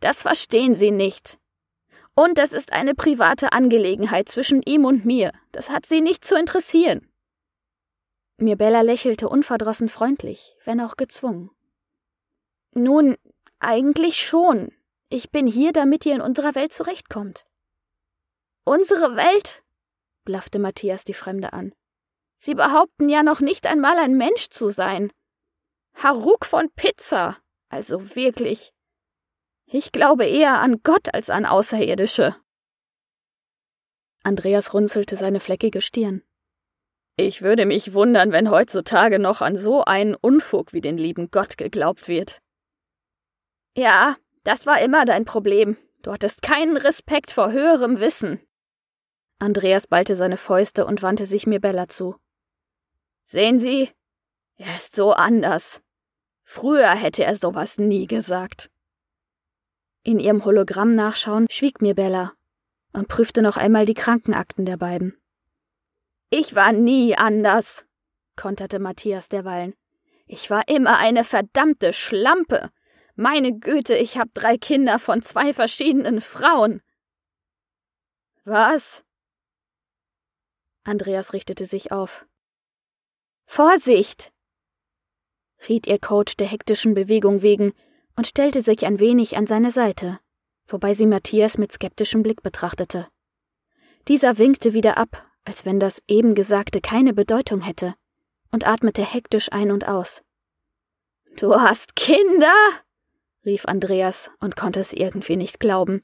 Das 0.00 0.22
verstehen 0.22 0.74
Sie 0.74 0.90
nicht. 0.90 1.38
Und 2.14 2.36
das 2.36 2.52
ist 2.52 2.72
eine 2.72 2.94
private 2.94 3.52
Angelegenheit 3.52 4.28
zwischen 4.28 4.62
ihm 4.62 4.84
und 4.84 5.04
mir. 5.04 5.32
Das 5.52 5.70
hat 5.70 5.86
Sie 5.86 6.00
nicht 6.00 6.24
zu 6.24 6.36
interessieren. 6.38 7.08
Mirbella 8.36 8.80
lächelte 8.80 9.28
unverdrossen 9.28 9.88
freundlich, 9.88 10.56
wenn 10.64 10.80
auch 10.80 10.96
gezwungen. 10.96 11.50
Nun, 12.74 13.16
eigentlich 13.60 14.16
schon. 14.16 14.72
Ich 15.08 15.30
bin 15.30 15.46
hier, 15.46 15.72
damit 15.72 16.04
ihr 16.04 16.14
in 16.14 16.20
unserer 16.20 16.54
Welt 16.54 16.72
zurechtkommt. 16.72 17.44
Unsere 18.64 19.16
Welt? 19.16 19.62
blaffte 20.24 20.58
Matthias 20.58 21.04
die 21.04 21.14
Fremde 21.14 21.52
an. 21.52 21.72
Sie 22.38 22.54
behaupten 22.54 23.08
ja 23.08 23.22
noch 23.22 23.40
nicht 23.40 23.66
einmal 23.66 23.98
ein 23.98 24.16
Mensch 24.16 24.48
zu 24.48 24.70
sein. 24.70 25.12
Haruk 25.94 26.46
von 26.46 26.70
Pizza. 26.74 27.36
Also 27.68 28.14
wirklich. 28.14 28.72
Ich 29.66 29.92
glaube 29.92 30.26
eher 30.26 30.60
an 30.60 30.82
Gott 30.82 31.14
als 31.14 31.30
an 31.30 31.46
Außerirdische. 31.46 32.36
Andreas 34.22 34.74
runzelte 34.74 35.16
seine 35.16 35.40
fleckige 35.40 35.80
Stirn. 35.80 36.22
Ich 37.16 37.42
würde 37.42 37.66
mich 37.66 37.92
wundern, 37.92 38.32
wenn 38.32 38.50
heutzutage 38.50 39.18
noch 39.18 39.42
an 39.42 39.56
so 39.56 39.84
einen 39.84 40.14
Unfug 40.14 40.72
wie 40.72 40.80
den 40.80 40.96
lieben 40.96 41.30
Gott 41.30 41.56
geglaubt 41.56 42.08
wird. 42.08 42.40
Ja, 43.76 44.16
das 44.44 44.66
war 44.66 44.80
immer 44.80 45.04
dein 45.04 45.24
Problem. 45.24 45.76
Du 46.02 46.12
hattest 46.12 46.42
keinen 46.42 46.76
Respekt 46.76 47.30
vor 47.32 47.52
höherem 47.52 48.00
Wissen. 48.00 48.40
Andreas 49.38 49.86
ballte 49.86 50.16
seine 50.16 50.36
Fäuste 50.36 50.86
und 50.86 51.02
wandte 51.02 51.26
sich 51.26 51.46
mir 51.46 51.60
Bella 51.60 51.88
zu. 51.88 52.16
Sehen 53.24 53.58
Sie, 53.58 53.90
er 54.56 54.76
ist 54.76 54.94
so 54.94 55.12
anders. 55.12 55.82
Früher 56.44 56.90
hätte 56.90 57.24
er 57.24 57.36
sowas 57.36 57.78
nie 57.78 58.06
gesagt. 58.06 58.70
In 60.02 60.18
ihrem 60.18 60.44
Hologramm 60.44 60.94
nachschauen 60.94 61.46
schwieg 61.50 61.80
mir 61.80 61.94
Bella 61.94 62.32
und 62.92 63.08
prüfte 63.08 63.42
noch 63.42 63.56
einmal 63.56 63.86
die 63.86 63.94
Krankenakten 63.94 64.64
der 64.64 64.76
beiden. 64.76 65.16
Ich 66.30 66.54
war 66.54 66.72
nie 66.72 67.16
anders, 67.16 67.84
konterte 68.36 68.78
Matthias 68.78 69.28
derweilen. 69.28 69.74
Ich 70.26 70.50
war 70.50 70.68
immer 70.68 70.98
eine 70.98 71.24
verdammte 71.24 71.92
Schlampe. 71.92 72.70
Meine 73.14 73.58
Güte, 73.58 73.94
ich 73.94 74.18
hab 74.18 74.32
drei 74.32 74.56
Kinder 74.56 74.98
von 74.98 75.22
zwei 75.22 75.52
verschiedenen 75.52 76.20
Frauen. 76.20 76.82
Was? 78.44 79.04
Andreas 80.84 81.32
richtete 81.32 81.66
sich 81.66 81.92
auf. 81.92 82.26
Vorsicht! 83.46 84.32
Riet 85.68 85.86
ihr 85.86 85.98
Coach 85.98 86.36
der 86.36 86.46
hektischen 86.46 86.94
Bewegung 86.94 87.42
wegen 87.42 87.72
und 88.16 88.26
stellte 88.26 88.62
sich 88.62 88.84
ein 88.84 89.00
wenig 89.00 89.36
an 89.36 89.46
seine 89.46 89.70
Seite, 89.70 90.18
wobei 90.66 90.94
sie 90.94 91.06
Matthias 91.06 91.58
mit 91.58 91.72
skeptischem 91.72 92.22
Blick 92.22 92.42
betrachtete. 92.42 93.08
Dieser 94.08 94.38
winkte 94.38 94.74
wieder 94.74 94.96
ab, 94.96 95.24
als 95.44 95.64
wenn 95.64 95.80
das 95.80 96.02
eben 96.08 96.34
Gesagte 96.34 96.80
keine 96.80 97.14
Bedeutung 97.14 97.60
hätte, 97.60 97.94
und 98.50 98.66
atmete 98.66 99.04
hektisch 99.04 99.50
ein 99.52 99.70
und 99.70 99.88
aus. 99.88 100.22
Du 101.36 101.54
hast 101.54 101.96
Kinder? 101.96 102.52
rief 103.44 103.64
Andreas 103.64 104.30
und 104.40 104.56
konnte 104.56 104.80
es 104.80 104.92
irgendwie 104.92 105.36
nicht 105.36 105.58
glauben, 105.58 106.02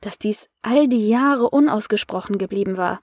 dass 0.00 0.18
dies 0.18 0.48
all 0.62 0.88
die 0.88 1.08
Jahre 1.08 1.50
unausgesprochen 1.50 2.38
geblieben 2.38 2.76
war. 2.76 3.00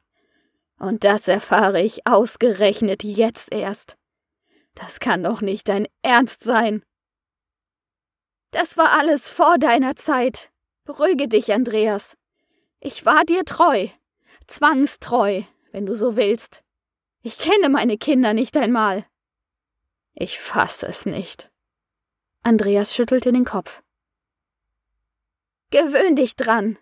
Und 0.79 1.03
das 1.03 1.27
erfahre 1.27 1.81
ich 1.81 2.07
ausgerechnet 2.07 3.03
jetzt 3.03 3.53
erst. 3.53 3.98
Das 4.80 5.02
kann 5.02 5.24
doch 5.24 5.42
nicht 5.42 5.68
dein 5.68 5.88
Ernst 6.04 6.42
sein. 6.42 6.84
Das 8.52 8.78
war 8.78 8.98
alles 8.98 9.28
vor 9.28 9.58
deiner 9.58 9.96
Zeit. 9.96 10.52
Beruhige 10.86 11.28
dich, 11.28 11.52
Andreas. 11.54 12.18
Ich 12.80 13.06
war 13.06 13.26
dir 13.26 13.44
treu, 13.44 13.89
zwangstreu, 14.48 15.44
wenn 15.72 15.86
du 15.86 15.96
so 15.96 16.15
willst. 16.15 16.63
Ich 17.22 17.38
kenne 17.38 17.70
meine 17.70 17.98
Kinder 17.98 18.34
nicht 18.34 18.56
einmal. 18.56 19.06
Ich 20.13 20.39
fasse 20.39 20.88
es 20.88 21.06
nicht. 21.06 21.52
Andreas 22.42 22.96
schüttelte 22.96 23.34
den 23.34 23.46
Kopf. 23.46 23.84
Gewöhn 25.72 26.15
dich 26.15 26.38
dran. 26.38 26.80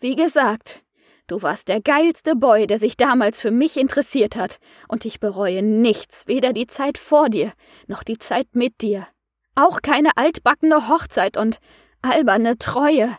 Wie 0.00 0.16
gesagt, 0.16 0.83
Du 1.26 1.42
warst 1.42 1.68
der 1.68 1.80
geilste 1.80 2.36
Boy, 2.36 2.66
der 2.66 2.78
sich 2.78 2.96
damals 2.96 3.40
für 3.40 3.50
mich 3.50 3.78
interessiert 3.78 4.36
hat, 4.36 4.58
und 4.88 5.06
ich 5.06 5.20
bereue 5.20 5.62
nichts, 5.62 6.26
weder 6.26 6.52
die 6.52 6.66
Zeit 6.66 6.98
vor 6.98 7.30
dir, 7.30 7.52
noch 7.86 8.02
die 8.02 8.18
Zeit 8.18 8.48
mit 8.54 8.82
dir. 8.82 9.06
Auch 9.54 9.80
keine 9.80 10.16
altbackene 10.16 10.88
Hochzeit 10.88 11.36
und 11.36 11.60
alberne 12.02 12.58
Treue. 12.58 13.16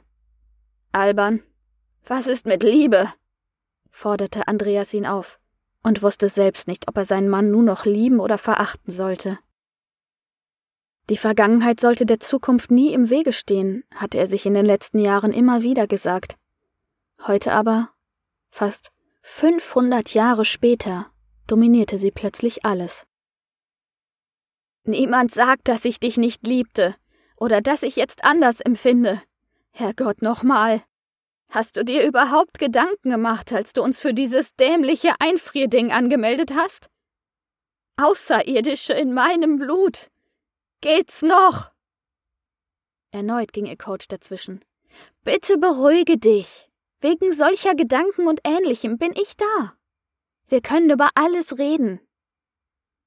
Albern, 0.92 1.42
was 2.06 2.28
ist 2.28 2.46
mit 2.46 2.62
Liebe? 2.62 3.12
forderte 3.90 4.48
Andreas 4.48 4.94
ihn 4.94 5.06
auf 5.06 5.40
und 5.82 6.04
wusste 6.04 6.30
selbst 6.30 6.68
nicht, 6.68 6.88
ob 6.88 6.98
er 6.98 7.06
seinen 7.06 7.30
Mann 7.30 7.50
nun 7.50 7.66
noch 7.66 7.86
lieben 7.86 8.20
oder 8.20 8.38
verachten 8.38 8.92
sollte. 8.92 9.40
Die 11.10 11.18
Vergangenheit 11.18 11.80
sollte 11.80 12.06
der 12.06 12.20
Zukunft 12.20 12.72
nie 12.72 12.94
im 12.94 13.10
Wege 13.10 13.32
stehen, 13.32 13.84
hatte 13.96 14.18
er 14.18 14.28
sich 14.28 14.46
in 14.46 14.54
den 14.54 14.66
letzten 14.66 15.00
Jahren 15.00 15.32
immer 15.32 15.62
wieder 15.62 15.88
gesagt. 15.88 16.38
Heute 17.28 17.54
aber 17.54 17.90
Fast 18.58 18.94
500 19.24 20.14
Jahre 20.14 20.46
später 20.46 21.12
dominierte 21.46 21.98
sie 21.98 22.12
plötzlich 22.12 22.64
alles. 22.64 23.06
Niemand 24.86 25.32
sagt, 25.32 25.68
dass 25.68 25.84
ich 25.84 26.00
dich 26.00 26.16
nicht 26.16 26.48
liebte 26.48 26.96
oder 27.36 27.60
dass 27.60 27.84
ich 27.84 27.98
jetzt 27.98 28.24
anders 28.24 28.62
empfinde. 28.62 29.22
Herrgott 29.72 30.22
nochmal. 30.22 30.82
Hast 31.50 31.76
du 31.76 31.84
dir 31.84 32.08
überhaupt 32.08 32.58
Gedanken 32.58 33.10
gemacht, 33.10 33.52
als 33.52 33.74
du 33.74 33.84
uns 33.84 34.00
für 34.00 34.14
dieses 34.14 34.56
dämliche 34.56 35.16
Einfrierding 35.20 35.92
angemeldet 35.92 36.54
hast? 36.56 36.90
Außerirdische 37.98 38.94
in 38.94 39.14
meinem 39.14 39.58
Blut. 39.58 40.12
Geht's 40.80 41.24
noch? 41.24 41.72
Erneut 43.12 43.52
ging 43.52 43.66
ihr 43.66 43.78
Coach 43.78 44.08
dazwischen. 44.08 44.64
Bitte 45.26 45.58
beruhige 45.58 46.18
dich. 46.18 46.70
Wegen 47.06 47.34
solcher 47.34 47.76
Gedanken 47.76 48.28
und 48.28 48.40
Ähnlichem 48.44 48.98
bin 48.98 49.12
ich 49.14 49.38
da. 49.38 49.76
Wir 50.48 50.60
können 50.60 50.90
über 50.90 51.10
alles 51.14 51.60
reden. 51.60 52.00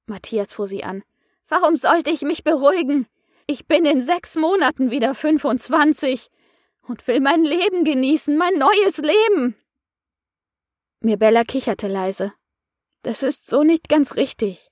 Matthias 0.05 0.53
fuhr 0.53 0.69
sie 0.69 0.85
an. 0.85 1.03
Warum 1.49 1.75
sollte 1.75 2.09
ich 2.09 2.21
mich 2.21 2.45
beruhigen? 2.45 3.07
Ich 3.45 3.67
bin 3.67 3.83
in 3.83 4.01
sechs 4.01 4.35
Monaten 4.35 4.89
wieder 4.89 5.13
25 5.13 6.29
und 6.87 7.05
will 7.09 7.19
mein 7.19 7.43
Leben 7.43 7.83
genießen, 7.83 8.37
mein 8.37 8.53
neues 8.53 8.99
Leben. 8.99 9.57
Mirbella 11.01 11.43
kicherte 11.43 11.89
leise. 11.89 12.31
Das 13.01 13.21
ist 13.21 13.47
so 13.47 13.63
nicht 13.63 13.89
ganz 13.89 14.15
richtig. 14.15 14.69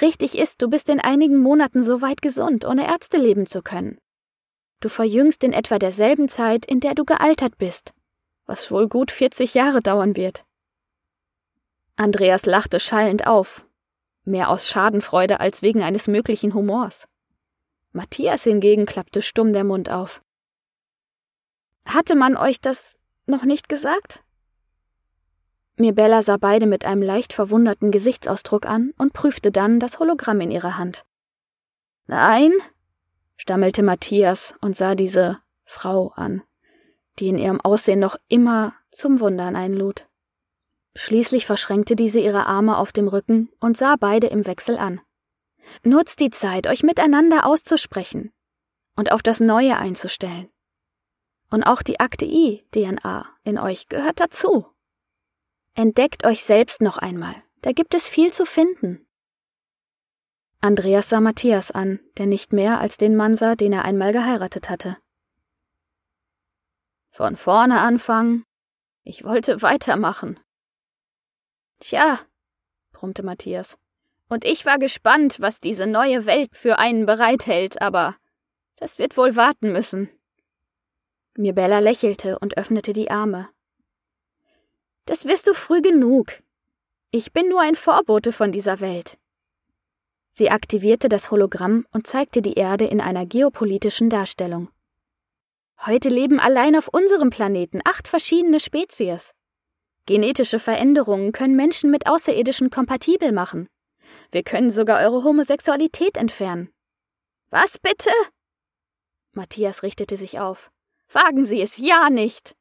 Richtig 0.00 0.38
ist, 0.38 0.62
du 0.62 0.70
bist 0.70 0.88
in 0.90 1.00
einigen 1.00 1.38
Monaten 1.38 1.82
so 1.82 2.02
weit 2.02 2.22
gesund, 2.22 2.64
ohne 2.64 2.86
Ärzte 2.86 3.16
leben 3.16 3.46
zu 3.46 3.62
können. 3.62 3.98
Du 4.78 4.88
verjüngst 4.88 5.42
in 5.42 5.52
etwa 5.52 5.80
derselben 5.80 6.28
Zeit, 6.28 6.64
in 6.64 6.78
der 6.78 6.94
du 6.94 7.04
gealtert 7.04 7.58
bist 7.58 7.94
was 8.46 8.70
wohl 8.70 8.88
gut 8.88 9.10
40 9.10 9.54
Jahre 9.54 9.80
dauern 9.80 10.16
wird. 10.16 10.44
Andreas 11.96 12.46
lachte 12.46 12.80
schallend 12.80 13.26
auf, 13.26 13.66
mehr 14.24 14.48
aus 14.48 14.68
Schadenfreude 14.68 15.40
als 15.40 15.62
wegen 15.62 15.82
eines 15.82 16.08
möglichen 16.08 16.54
Humors. 16.54 17.08
Matthias 17.92 18.42
hingegen 18.44 18.86
klappte 18.86 19.22
stumm 19.22 19.52
der 19.52 19.64
Mund 19.64 19.90
auf. 19.90 20.22
Hatte 21.86 22.16
man 22.16 22.36
euch 22.36 22.60
das 22.60 22.96
noch 23.26 23.44
nicht 23.44 23.68
gesagt? 23.68 24.24
Mirbella 25.76 26.22
sah 26.22 26.36
beide 26.36 26.66
mit 26.66 26.84
einem 26.84 27.02
leicht 27.02 27.32
verwunderten 27.32 27.90
Gesichtsausdruck 27.90 28.66
an 28.66 28.92
und 28.96 29.12
prüfte 29.12 29.50
dann 29.50 29.80
das 29.80 29.98
Hologramm 29.98 30.40
in 30.40 30.50
ihrer 30.50 30.78
Hand. 30.78 31.04
Nein, 32.06 32.52
stammelte 33.36 33.82
Matthias 33.82 34.54
und 34.60 34.76
sah 34.76 34.94
diese 34.94 35.40
Frau 35.64 36.10
an, 36.10 36.42
die 37.18 37.28
in 37.28 37.38
ihrem 37.38 37.60
Aussehen 37.60 38.00
noch 38.00 38.16
immer 38.28 38.74
zum 38.90 39.20
Wundern 39.20 39.56
einlud. 39.56 40.08
Schließlich 40.94 41.46
verschränkte 41.46 41.96
diese 41.96 42.20
ihre 42.20 42.46
Arme 42.46 42.76
auf 42.76 42.92
dem 42.92 43.08
Rücken 43.08 43.50
und 43.60 43.76
sah 43.76 43.96
beide 43.96 44.28
im 44.28 44.46
Wechsel 44.46 44.78
an. 44.78 45.00
Nutzt 45.82 46.20
die 46.20 46.30
Zeit, 46.30 46.66
euch 46.66 46.82
miteinander 46.82 47.46
auszusprechen 47.46 48.32
und 48.96 49.10
auf 49.10 49.22
das 49.22 49.40
Neue 49.40 49.76
einzustellen. 49.76 50.48
Und 51.50 51.64
auch 51.64 51.82
die 51.82 52.00
Akte 52.00 52.24
I, 52.24 52.64
DNA, 52.72 53.26
in 53.44 53.58
euch 53.58 53.88
gehört 53.88 54.20
dazu. 54.20 54.66
Entdeckt 55.74 56.24
euch 56.26 56.44
selbst 56.44 56.80
noch 56.80 56.98
einmal, 56.98 57.34
da 57.62 57.72
gibt 57.72 57.94
es 57.94 58.08
viel 58.08 58.32
zu 58.32 58.46
finden. 58.46 59.06
Andreas 60.60 61.10
sah 61.10 61.20
Matthias 61.20 61.70
an, 61.70 62.00
der 62.16 62.26
nicht 62.26 62.52
mehr 62.52 62.80
als 62.80 62.96
den 62.96 63.16
Mann 63.16 63.34
sah, 63.34 63.54
den 63.54 63.72
er 63.72 63.84
einmal 63.84 64.12
geheiratet 64.12 64.70
hatte. 64.70 64.96
Von 67.14 67.36
vorne 67.36 67.78
anfangen? 67.78 68.44
Ich 69.04 69.22
wollte 69.22 69.62
weitermachen. 69.62 70.40
Tja, 71.78 72.18
brummte 72.90 73.22
Matthias. 73.22 73.78
Und 74.28 74.44
ich 74.44 74.66
war 74.66 74.80
gespannt, 74.80 75.36
was 75.38 75.60
diese 75.60 75.86
neue 75.86 76.26
Welt 76.26 76.56
für 76.56 76.80
einen 76.80 77.06
bereithält, 77.06 77.80
aber 77.80 78.16
das 78.74 78.98
wird 78.98 79.16
wohl 79.16 79.36
warten 79.36 79.70
müssen. 79.70 80.10
Mirbella 81.36 81.78
lächelte 81.78 82.36
und 82.40 82.58
öffnete 82.58 82.92
die 82.92 83.12
Arme. 83.12 83.48
Das 85.04 85.24
wirst 85.24 85.46
du 85.46 85.54
früh 85.54 85.82
genug. 85.82 86.42
Ich 87.12 87.32
bin 87.32 87.48
nur 87.48 87.60
ein 87.60 87.76
Vorbote 87.76 88.32
von 88.32 88.50
dieser 88.50 88.80
Welt. 88.80 89.18
Sie 90.32 90.50
aktivierte 90.50 91.08
das 91.08 91.30
Hologramm 91.30 91.86
und 91.92 92.08
zeigte 92.08 92.42
die 92.42 92.54
Erde 92.54 92.86
in 92.86 93.00
einer 93.00 93.24
geopolitischen 93.24 94.10
Darstellung. 94.10 94.73
Heute 95.86 96.08
leben 96.08 96.40
allein 96.40 96.76
auf 96.76 96.88
unserem 96.88 97.30
Planeten 97.30 97.80
acht 97.84 98.08
verschiedene 98.08 98.60
Spezies. 98.60 99.32
Genetische 100.06 100.58
Veränderungen 100.58 101.32
können 101.32 101.56
Menschen 101.56 101.90
mit 101.90 102.06
Außerirdischen 102.06 102.70
kompatibel 102.70 103.32
machen. 103.32 103.68
Wir 104.30 104.42
können 104.42 104.70
sogar 104.70 105.00
eure 105.00 105.24
Homosexualität 105.24 106.16
entfernen. 106.16 106.70
Was 107.50 107.78
bitte? 107.78 108.10
Matthias 109.32 109.82
richtete 109.82 110.16
sich 110.16 110.38
auf. 110.38 110.70
Wagen 111.10 111.44
Sie 111.44 111.60
es 111.60 111.76
ja 111.76 112.08
nicht. 112.08 112.54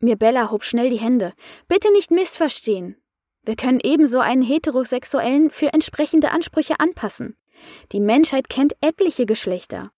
Mirbella 0.00 0.50
hob 0.50 0.64
schnell 0.64 0.90
die 0.90 0.98
Hände. 1.00 1.34
Bitte 1.68 1.92
nicht 1.92 2.10
missverstehen. 2.10 2.96
Wir 3.44 3.56
können 3.56 3.80
ebenso 3.82 4.20
einen 4.20 4.42
Heterosexuellen 4.42 5.50
für 5.50 5.72
entsprechende 5.72 6.30
Ansprüche 6.30 6.80
anpassen. 6.80 7.36
Die 7.92 8.00
Menschheit 8.00 8.48
kennt 8.48 8.74
etliche 8.80 9.26
Geschlechter 9.26 9.92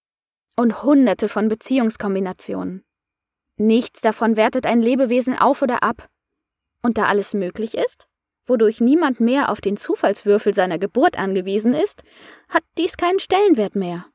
und 0.56 0.82
hunderte 0.82 1.28
von 1.28 1.48
Beziehungskombinationen. 1.48 2.84
Nichts 3.56 4.00
davon 4.00 4.36
wertet 4.36 4.66
ein 4.66 4.80
Lebewesen 4.80 5.38
auf 5.38 5.62
oder 5.62 5.82
ab. 5.82 6.08
Und 6.82 6.98
da 6.98 7.06
alles 7.06 7.34
möglich 7.34 7.76
ist, 7.76 8.08
wodurch 8.46 8.80
niemand 8.80 9.20
mehr 9.20 9.50
auf 9.50 9.60
den 9.60 9.76
Zufallswürfel 9.76 10.54
seiner 10.54 10.78
Geburt 10.78 11.18
angewiesen 11.18 11.72
ist, 11.72 12.02
hat 12.48 12.64
dies 12.76 12.96
keinen 12.96 13.20
Stellenwert 13.20 13.74
mehr. 13.74 14.06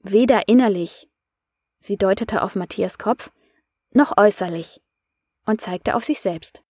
Weder 0.00 0.48
innerlich, 0.48 1.08
sie 1.80 1.96
deutete 1.96 2.42
auf 2.42 2.54
Matthias 2.54 2.98
Kopf, 2.98 3.30
noch 3.92 4.16
äußerlich 4.16 4.80
und 5.44 5.60
zeigte 5.60 5.94
auf 5.94 6.04
sich 6.04 6.20
selbst. 6.20 6.62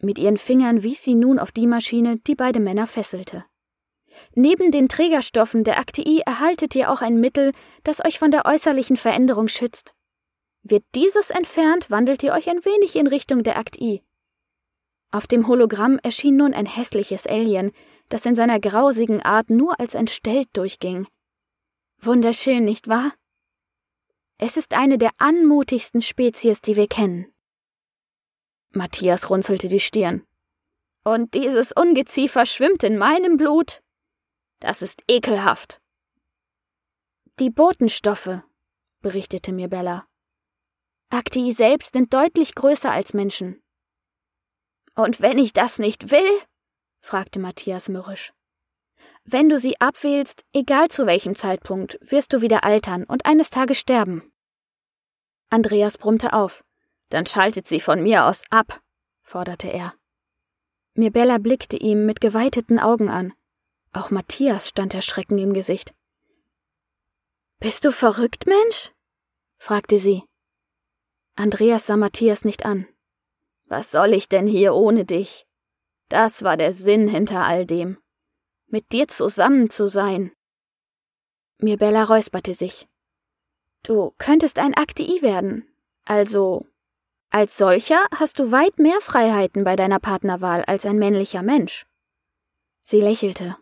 Mit 0.00 0.18
ihren 0.18 0.38
Fingern 0.38 0.82
wies 0.82 1.02
sie 1.02 1.14
nun 1.14 1.38
auf 1.38 1.52
die 1.52 1.68
Maschine, 1.68 2.16
die 2.26 2.34
beide 2.34 2.58
Männer 2.58 2.88
fesselte. 2.88 3.44
Neben 4.34 4.70
den 4.70 4.88
Trägerstoffen 4.88 5.64
der 5.64 5.78
Akti 5.78 6.22
erhaltet 6.24 6.74
ihr 6.74 6.90
auch 6.90 7.00
ein 7.02 7.20
Mittel, 7.20 7.52
das 7.84 8.04
euch 8.04 8.18
von 8.18 8.30
der 8.30 8.46
äußerlichen 8.46 8.96
Veränderung 8.96 9.48
schützt. 9.48 9.94
Wird 10.62 10.84
dieses 10.94 11.30
entfernt, 11.30 11.90
wandelt 11.90 12.22
ihr 12.22 12.32
euch 12.32 12.48
ein 12.48 12.64
wenig 12.64 12.96
in 12.96 13.06
Richtung 13.06 13.42
der 13.42 13.58
Akti. 13.58 14.02
Auf 15.10 15.26
dem 15.26 15.46
Hologramm 15.48 15.98
erschien 16.02 16.36
nun 16.36 16.54
ein 16.54 16.66
hässliches 16.66 17.26
Alien, 17.26 17.72
das 18.08 18.24
in 18.24 18.34
seiner 18.34 18.60
grausigen 18.60 19.20
Art 19.22 19.50
nur 19.50 19.78
als 19.78 19.94
entstellt 19.94 20.48
durchging. 20.54 21.06
Wunderschön, 22.00 22.64
nicht 22.64 22.88
wahr? 22.88 23.12
Es 24.38 24.56
ist 24.56 24.74
eine 24.74 24.98
der 24.98 25.10
anmutigsten 25.18 26.02
Spezies, 26.02 26.62
die 26.62 26.76
wir 26.76 26.88
kennen. 26.88 27.32
Matthias 28.70 29.30
runzelte 29.30 29.68
die 29.68 29.80
Stirn. 29.80 30.26
Und 31.04 31.34
dieses 31.34 31.72
Ungeziefer 31.72 32.46
schwimmt 32.46 32.82
in 32.82 32.96
meinem 32.96 33.36
Blut? 33.36 33.82
Das 34.62 34.80
ist 34.80 35.02
ekelhaft. 35.08 35.80
Die 37.40 37.50
Botenstoffe, 37.50 38.42
berichtete 39.00 39.52
mir 39.52 39.66
Bella. 39.66 40.06
Akti 41.10 41.50
selbst 41.50 41.94
sind 41.94 42.14
deutlich 42.14 42.54
größer 42.54 42.92
als 42.92 43.12
Menschen. 43.12 43.60
Und 44.94 45.20
wenn 45.20 45.38
ich 45.38 45.52
das 45.52 45.80
nicht 45.80 46.12
will? 46.12 46.30
fragte 47.00 47.40
Matthias 47.40 47.88
mürrisch. 47.88 48.32
Wenn 49.24 49.48
du 49.48 49.58
sie 49.58 49.80
abwählst, 49.80 50.44
egal 50.52 50.90
zu 50.90 51.06
welchem 51.06 51.34
Zeitpunkt, 51.34 51.98
wirst 52.00 52.32
du 52.32 52.40
wieder 52.40 52.62
altern 52.62 53.02
und 53.02 53.26
eines 53.26 53.50
Tages 53.50 53.80
sterben. 53.80 54.32
Andreas 55.50 55.98
brummte 55.98 56.34
auf. 56.34 56.64
Dann 57.08 57.26
schaltet 57.26 57.66
sie 57.66 57.80
von 57.80 58.00
mir 58.00 58.26
aus 58.26 58.44
ab, 58.50 58.80
forderte 59.22 59.66
er. 59.66 59.92
Mirbella 60.94 61.38
blickte 61.38 61.76
ihm 61.76 62.06
mit 62.06 62.20
geweiteten 62.20 62.78
Augen 62.78 63.10
an. 63.10 63.34
Auch 63.92 64.10
Matthias 64.10 64.68
stand 64.68 64.94
Erschrecken 64.94 65.38
im 65.38 65.52
Gesicht. 65.52 65.94
Bist 67.58 67.84
du 67.84 67.92
verrückt, 67.92 68.46
Mensch? 68.46 68.92
fragte 69.58 69.98
sie. 69.98 70.24
Andreas 71.36 71.86
sah 71.86 71.96
Matthias 71.96 72.44
nicht 72.44 72.64
an. 72.64 72.88
Was 73.66 73.90
soll 73.90 74.12
ich 74.12 74.28
denn 74.28 74.46
hier 74.46 74.74
ohne 74.74 75.04
dich? 75.04 75.46
Das 76.08 76.42
war 76.42 76.56
der 76.56 76.72
Sinn 76.72 77.08
hinter 77.08 77.44
all 77.44 77.64
dem 77.64 78.02
mit 78.72 78.90
dir 78.90 79.06
zusammen 79.06 79.68
zu 79.68 79.86
sein. 79.86 80.32
Mirbella 81.58 82.04
räusperte 82.04 82.54
sich. 82.54 82.88
Du 83.82 84.12
könntest 84.18 84.58
ein 84.58 84.74
Akti 84.74 85.20
werden. 85.20 85.68
Also, 86.04 86.66
als 87.30 87.58
solcher 87.58 88.00
hast 88.16 88.38
du 88.38 88.50
weit 88.50 88.78
mehr 88.78 89.00
Freiheiten 89.00 89.62
bei 89.62 89.76
deiner 89.76 90.00
Partnerwahl 90.00 90.64
als 90.64 90.86
ein 90.86 90.98
männlicher 90.98 91.42
Mensch. 91.42 91.86
Sie 92.84 93.00
lächelte. 93.00 93.56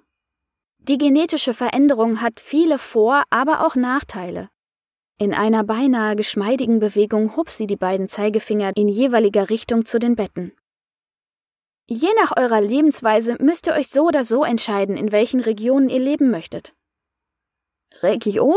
Die 0.89 0.99
genetische 0.99 1.55
Veränderung 1.55 2.21
hat 2.21 2.41
viele 2.41 2.79
Vor-, 2.79 3.23
aber 3.31 3.67
auch 3.67 3.77
Nachteile. 3.77 4.49
In 5.19 5.35
einer 5.35 5.65
beinahe 5.65 6.17
geschmeidigen 6.17 6.81
Bewegung 6.81 7.37
hob 7.37 7.51
sie 7.51 7.67
die 7.67 7.77
beiden 7.77 8.09
Zeigefinger 8.09 8.73
in 8.75 8.89
jeweiliger 8.89 9.51
Richtung 9.51 9.85
zu 9.85 9.99
den 9.99 10.17
Betten. 10.17 10.53
Je 11.87 12.09
nach 12.23 12.37
eurer 12.39 12.61
Lebensweise 12.61 13.37
müsst 13.41 13.67
ihr 13.67 13.75
euch 13.75 13.89
so 13.89 14.07
oder 14.07 14.25
so 14.25 14.45
entscheiden, 14.45 14.97
in 14.97 15.13
welchen 15.13 15.41
Regionen 15.41 15.91
ihr 15.91 15.99
leben 15.99 16.31
möchtet. 16.31 16.73
Region? 18.03 18.55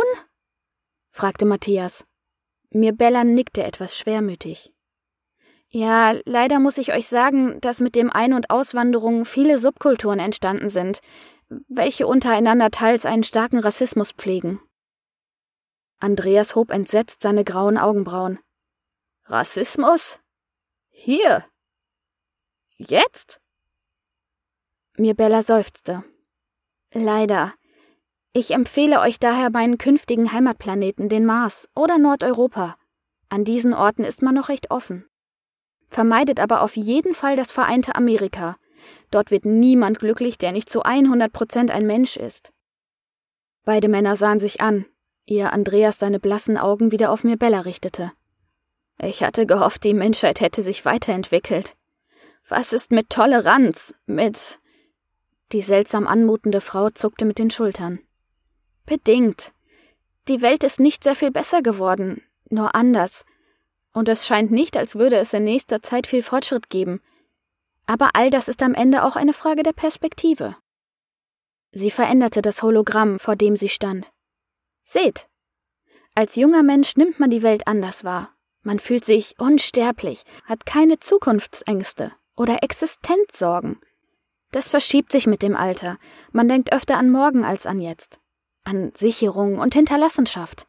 fragte 1.09 1.45
Matthias. 1.45 2.05
Mirbella 2.69 3.23
nickte 3.23 3.63
etwas 3.63 3.97
schwermütig. 3.97 4.71
Ja, 5.67 6.13
leider 6.25 6.59
muss 6.59 6.77
ich 6.77 6.93
euch 6.93 7.07
sagen, 7.07 7.59
dass 7.59 7.81
mit 7.81 7.95
dem 7.95 8.11
Ein- 8.11 8.33
und 8.33 8.51
Auswanderung 8.51 9.25
viele 9.25 9.57
Subkulturen 9.57 10.19
entstanden 10.19 10.69
sind, 10.69 11.01
welche 11.67 12.07
untereinander 12.07 12.71
teils 12.71 13.05
einen 13.05 13.23
starken 13.23 13.59
Rassismus 13.59 14.11
pflegen. 14.11 14.59
Andreas 15.99 16.55
hob 16.55 16.71
entsetzt 16.71 17.21
seine 17.21 17.43
grauen 17.43 17.77
Augenbrauen. 17.77 18.39
Rassismus? 19.25 20.19
Hier, 20.89 21.45
Jetzt? 22.77 23.39
Mirbella 24.97 25.43
seufzte. 25.43 26.03
Leider. 26.91 27.53
Ich 28.33 28.51
empfehle 28.51 28.99
euch 28.99 29.19
daher 29.19 29.51
meinen 29.51 29.77
künftigen 29.77 30.31
Heimatplaneten, 30.31 31.07
den 31.07 31.25
Mars 31.25 31.69
oder 31.75 31.97
Nordeuropa. 31.97 32.77
An 33.29 33.45
diesen 33.45 33.73
Orten 33.73 34.03
ist 34.03 34.21
man 34.21 34.35
noch 34.35 34.49
recht 34.49 34.71
offen. 34.71 35.07
Vermeidet 35.87 36.39
aber 36.39 36.61
auf 36.61 36.75
jeden 36.75 37.13
Fall 37.13 37.35
das 37.35 37.51
vereinte 37.51 37.95
Amerika. 37.95 38.57
Dort 39.11 39.31
wird 39.31 39.45
niemand 39.45 39.99
glücklich, 39.99 40.37
der 40.37 40.51
nicht 40.51 40.69
zu 40.69 40.83
100 40.83 41.31
Prozent 41.31 41.71
ein 41.71 41.85
Mensch 41.85 42.17
ist. 42.17 42.53
Beide 43.63 43.87
Männer 43.87 44.15
sahen 44.15 44.39
sich 44.39 44.61
an, 44.61 44.85
ehe 45.25 45.51
Andreas 45.51 45.99
seine 45.99 46.19
blassen 46.19 46.57
Augen 46.57 46.91
wieder 46.91 47.11
auf 47.11 47.23
Mirbella 47.23 47.61
richtete. 47.61 48.11
Ich 48.99 49.23
hatte 49.23 49.45
gehofft, 49.45 49.83
die 49.83 49.93
Menschheit 49.93 50.41
hätte 50.41 50.63
sich 50.63 50.85
weiterentwickelt. 50.85 51.75
Was 52.47 52.73
ist 52.73 52.91
mit 52.91 53.09
Toleranz? 53.09 53.95
Mit. 54.05 54.59
Die 55.51 55.61
seltsam 55.61 56.07
anmutende 56.07 56.61
Frau 56.61 56.89
zuckte 56.89 57.25
mit 57.25 57.39
den 57.39 57.49
Schultern. 57.49 57.99
Bedingt. 58.85 59.53
Die 60.27 60.41
Welt 60.41 60.63
ist 60.63 60.79
nicht 60.79 61.03
sehr 61.03 61.15
viel 61.15 61.31
besser 61.31 61.61
geworden, 61.61 62.21
nur 62.49 62.75
anders. 62.75 63.25
Und 63.93 64.09
es 64.09 64.25
scheint 64.25 64.51
nicht, 64.51 64.75
als 64.75 64.95
würde 64.95 65.17
es 65.17 65.33
in 65.33 65.43
nächster 65.43 65.81
Zeit 65.81 66.07
viel 66.07 66.23
Fortschritt 66.23 66.69
geben. 66.69 67.01
Aber 67.85 68.11
all 68.13 68.29
das 68.29 68.47
ist 68.47 68.63
am 68.63 68.73
Ende 68.73 69.03
auch 69.03 69.15
eine 69.15 69.33
Frage 69.33 69.63
der 69.63 69.73
Perspektive. 69.73 70.55
Sie 71.71 71.91
veränderte 71.91 72.41
das 72.41 72.61
Hologramm, 72.61 73.19
vor 73.19 73.35
dem 73.35 73.57
sie 73.57 73.69
stand. 73.69 74.11
Seht! 74.83 75.27
Als 76.15 76.35
junger 76.35 76.63
Mensch 76.63 76.95
nimmt 76.95 77.19
man 77.19 77.29
die 77.29 77.41
Welt 77.41 77.67
anders 77.67 78.03
wahr. 78.03 78.29
Man 78.61 78.79
fühlt 78.79 79.03
sich 79.03 79.35
unsterblich, 79.39 80.23
hat 80.45 80.65
keine 80.65 80.99
Zukunftsängste 80.99 82.13
oder 82.37 82.63
Existenzsorgen. 82.63 83.79
Das 84.51 84.69
verschiebt 84.69 85.11
sich 85.11 85.25
mit 85.25 85.41
dem 85.41 85.55
Alter. 85.55 85.97
Man 86.31 86.47
denkt 86.47 86.73
öfter 86.73 86.97
an 86.97 87.09
morgen 87.09 87.43
als 87.43 87.65
an 87.65 87.79
jetzt. 87.79 88.21
An 88.63 88.91
Sicherung 88.95 89.57
und 89.57 89.73
Hinterlassenschaft. 89.73 90.67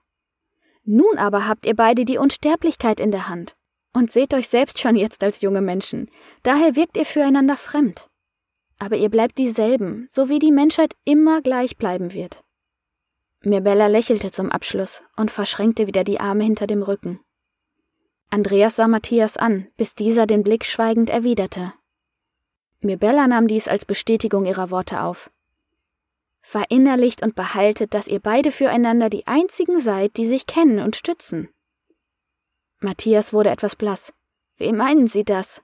Nun 0.85 1.19
aber 1.19 1.47
habt 1.47 1.67
ihr 1.67 1.77
beide 1.77 2.05
die 2.05 2.19
Unsterblichkeit 2.19 2.99
in 2.99 3.11
der 3.11 3.29
Hand 3.29 3.55
und 3.95 4.13
seht 4.13 4.35
euch 4.35 4.49
selbst 4.49 4.79
schon 4.79 4.97
jetzt 4.97 5.23
als 5.25 5.41
junge 5.41 5.63
Menschen. 5.63 6.11
Daher 6.43 6.77
wirkt 6.77 6.97
ihr 6.97 7.07
füreinander 7.07 7.57
fremd. 7.57 8.11
Aber 8.79 8.97
ihr 8.97 9.09
bleibt 9.09 9.39
dieselben, 9.39 10.07
so 10.11 10.29
wie 10.29 10.41
die 10.41 10.53
Menschheit 10.53 10.95
immer 11.05 11.41
gleich 11.41 11.79
bleiben 11.79 12.13
wird. 12.13 12.45
Mirbella 13.43 13.87
lächelte 13.87 14.31
zum 14.31 14.51
Abschluss 14.51 15.03
und 15.17 15.31
verschränkte 15.31 15.87
wieder 15.87 16.03
die 16.03 16.19
Arme 16.19 16.45
hinter 16.45 16.67
dem 16.67 16.83
Rücken. 16.83 17.21
Andreas 18.31 18.77
sah 18.77 18.89
Matthias 18.89 19.37
an, 19.37 19.69
bis 19.77 19.95
dieser 19.95 20.27
den 20.27 20.43
Blick 20.43 20.65
schweigend 20.65 21.09
erwiderte. 21.09 21.73
Mirbella 22.81 23.29
nahm 23.29 23.47
dies 23.47 23.69
als 23.69 23.85
Bestätigung 23.85 24.45
ihrer 24.45 24.71
Worte 24.71 25.03
auf. 25.03 25.31
Verinnerlicht 26.41 27.23
und 27.23 27.35
behaltet, 27.35 27.95
dass 27.95 28.09
ihr 28.09 28.21
beide 28.21 28.51
füreinander 28.51 29.09
die 29.09 29.27
einzigen 29.27 29.81
seid, 29.81 30.17
die 30.17 30.27
sich 30.27 30.47
kennen 30.47 30.81
und 30.81 30.97
stützen. 30.97 31.49
Matthias 32.85 33.33
wurde 33.33 33.51
etwas 33.51 33.77
blass. 33.77 34.13
Wie 34.57 34.73
meinen 34.73 35.09
Sie 35.09 35.25
das? 35.25 35.63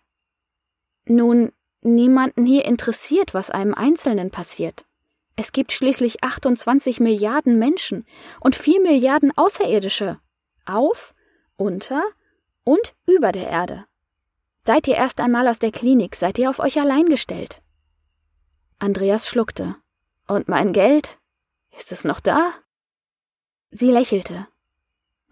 Nun, 1.05 1.53
niemanden 1.83 2.47
hier 2.47 2.65
interessiert, 2.65 3.35
was 3.35 3.51
einem 3.51 3.75
Einzelnen 3.75 4.31
passiert. 4.31 4.87
Es 5.37 5.53
gibt 5.53 5.73
schließlich 5.73 6.25
28 6.25 6.99
Milliarden 6.99 7.59
Menschen 7.59 8.07
und 8.41 8.57
4 8.57 8.81
Milliarden 8.81 9.33
Außerirdische. 9.37 10.19
Auf, 10.67 11.15
unter 11.57 12.03
und 12.65 12.95
über 13.07 13.33
der 13.33 13.49
Erde. 13.49 13.87
Seid 14.67 14.89
ihr 14.89 14.97
erst 14.97 15.21
einmal 15.21 15.47
aus 15.49 15.59
der 15.59 15.73
Klinik, 15.73 16.17
seid 16.17 16.39
ihr 16.39 16.51
auf 16.51 16.59
euch 16.59 16.81
allein 16.81 17.07
gestellt. 17.07 17.63
Andreas 18.79 19.29
schluckte. 19.29 19.77
Und 20.27 20.49
mein 20.49 20.73
Geld? 20.73 21.19
Ist 21.77 21.93
es 21.93 22.05
noch 22.05 22.21
da? 22.21 22.53
Sie 23.71 23.91
lächelte. 23.91 24.47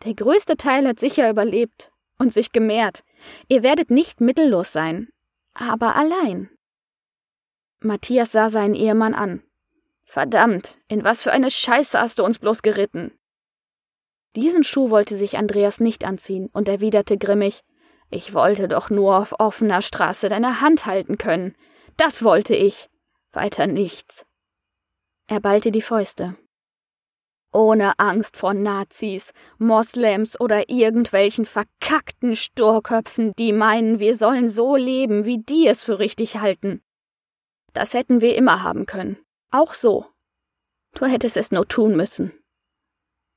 Der 0.04 0.14
größte 0.14 0.56
Teil 0.56 0.86
hat 0.86 1.00
sicher 1.00 1.28
überlebt 1.28 1.90
und 2.18 2.32
sich 2.32 2.52
gemehrt. 2.52 3.04
Ihr 3.48 3.62
werdet 3.62 3.90
nicht 3.90 4.20
mittellos 4.20 4.72
sein, 4.72 5.08
aber 5.54 5.96
allein. 5.96 6.50
Matthias 7.80 8.32
sah 8.32 8.50
seinen 8.50 8.74
Ehemann 8.74 9.14
an. 9.14 9.42
Verdammt, 10.04 10.78
in 10.88 11.04
was 11.04 11.22
für 11.22 11.32
eine 11.32 11.50
Scheiße 11.50 12.00
hast 12.00 12.18
du 12.18 12.24
uns 12.24 12.38
bloß 12.38 12.62
geritten? 12.62 13.12
Diesen 14.36 14.64
Schuh 14.64 14.90
wollte 14.90 15.16
sich 15.16 15.36
Andreas 15.36 15.80
nicht 15.80 16.04
anziehen 16.04 16.48
und 16.52 16.68
erwiderte 16.68 17.18
grimmig 17.18 17.62
Ich 18.10 18.34
wollte 18.34 18.68
doch 18.68 18.90
nur 18.90 19.18
auf 19.18 19.34
offener 19.38 19.82
Straße 19.82 20.28
deine 20.28 20.60
Hand 20.60 20.86
halten 20.86 21.18
können. 21.18 21.54
Das 21.96 22.22
wollte 22.22 22.54
ich. 22.54 22.88
Weiter 23.32 23.66
nichts. 23.66 24.24
Er 25.26 25.40
ballte 25.40 25.70
die 25.70 25.82
Fäuste. 25.82 26.36
Ohne 27.52 27.98
Angst 27.98 28.36
vor 28.36 28.52
Nazis, 28.52 29.32
Moslems 29.58 30.38
oder 30.38 30.68
irgendwelchen 30.68 31.46
verkackten 31.46 32.36
Sturköpfen, 32.36 33.32
die 33.38 33.52
meinen, 33.52 34.00
wir 34.00 34.14
sollen 34.14 34.50
so 34.50 34.76
leben, 34.76 35.24
wie 35.24 35.38
die 35.38 35.66
es 35.66 35.82
für 35.82 35.98
richtig 35.98 36.38
halten. 36.38 36.82
Das 37.72 37.94
hätten 37.94 38.20
wir 38.20 38.36
immer 38.36 38.62
haben 38.62 38.86
können. 38.86 39.18
Auch 39.50 39.72
so. 39.72 40.06
Du 40.94 41.06
hättest 41.06 41.36
es 41.36 41.50
nur 41.50 41.66
tun 41.66 41.96
müssen. 41.96 42.32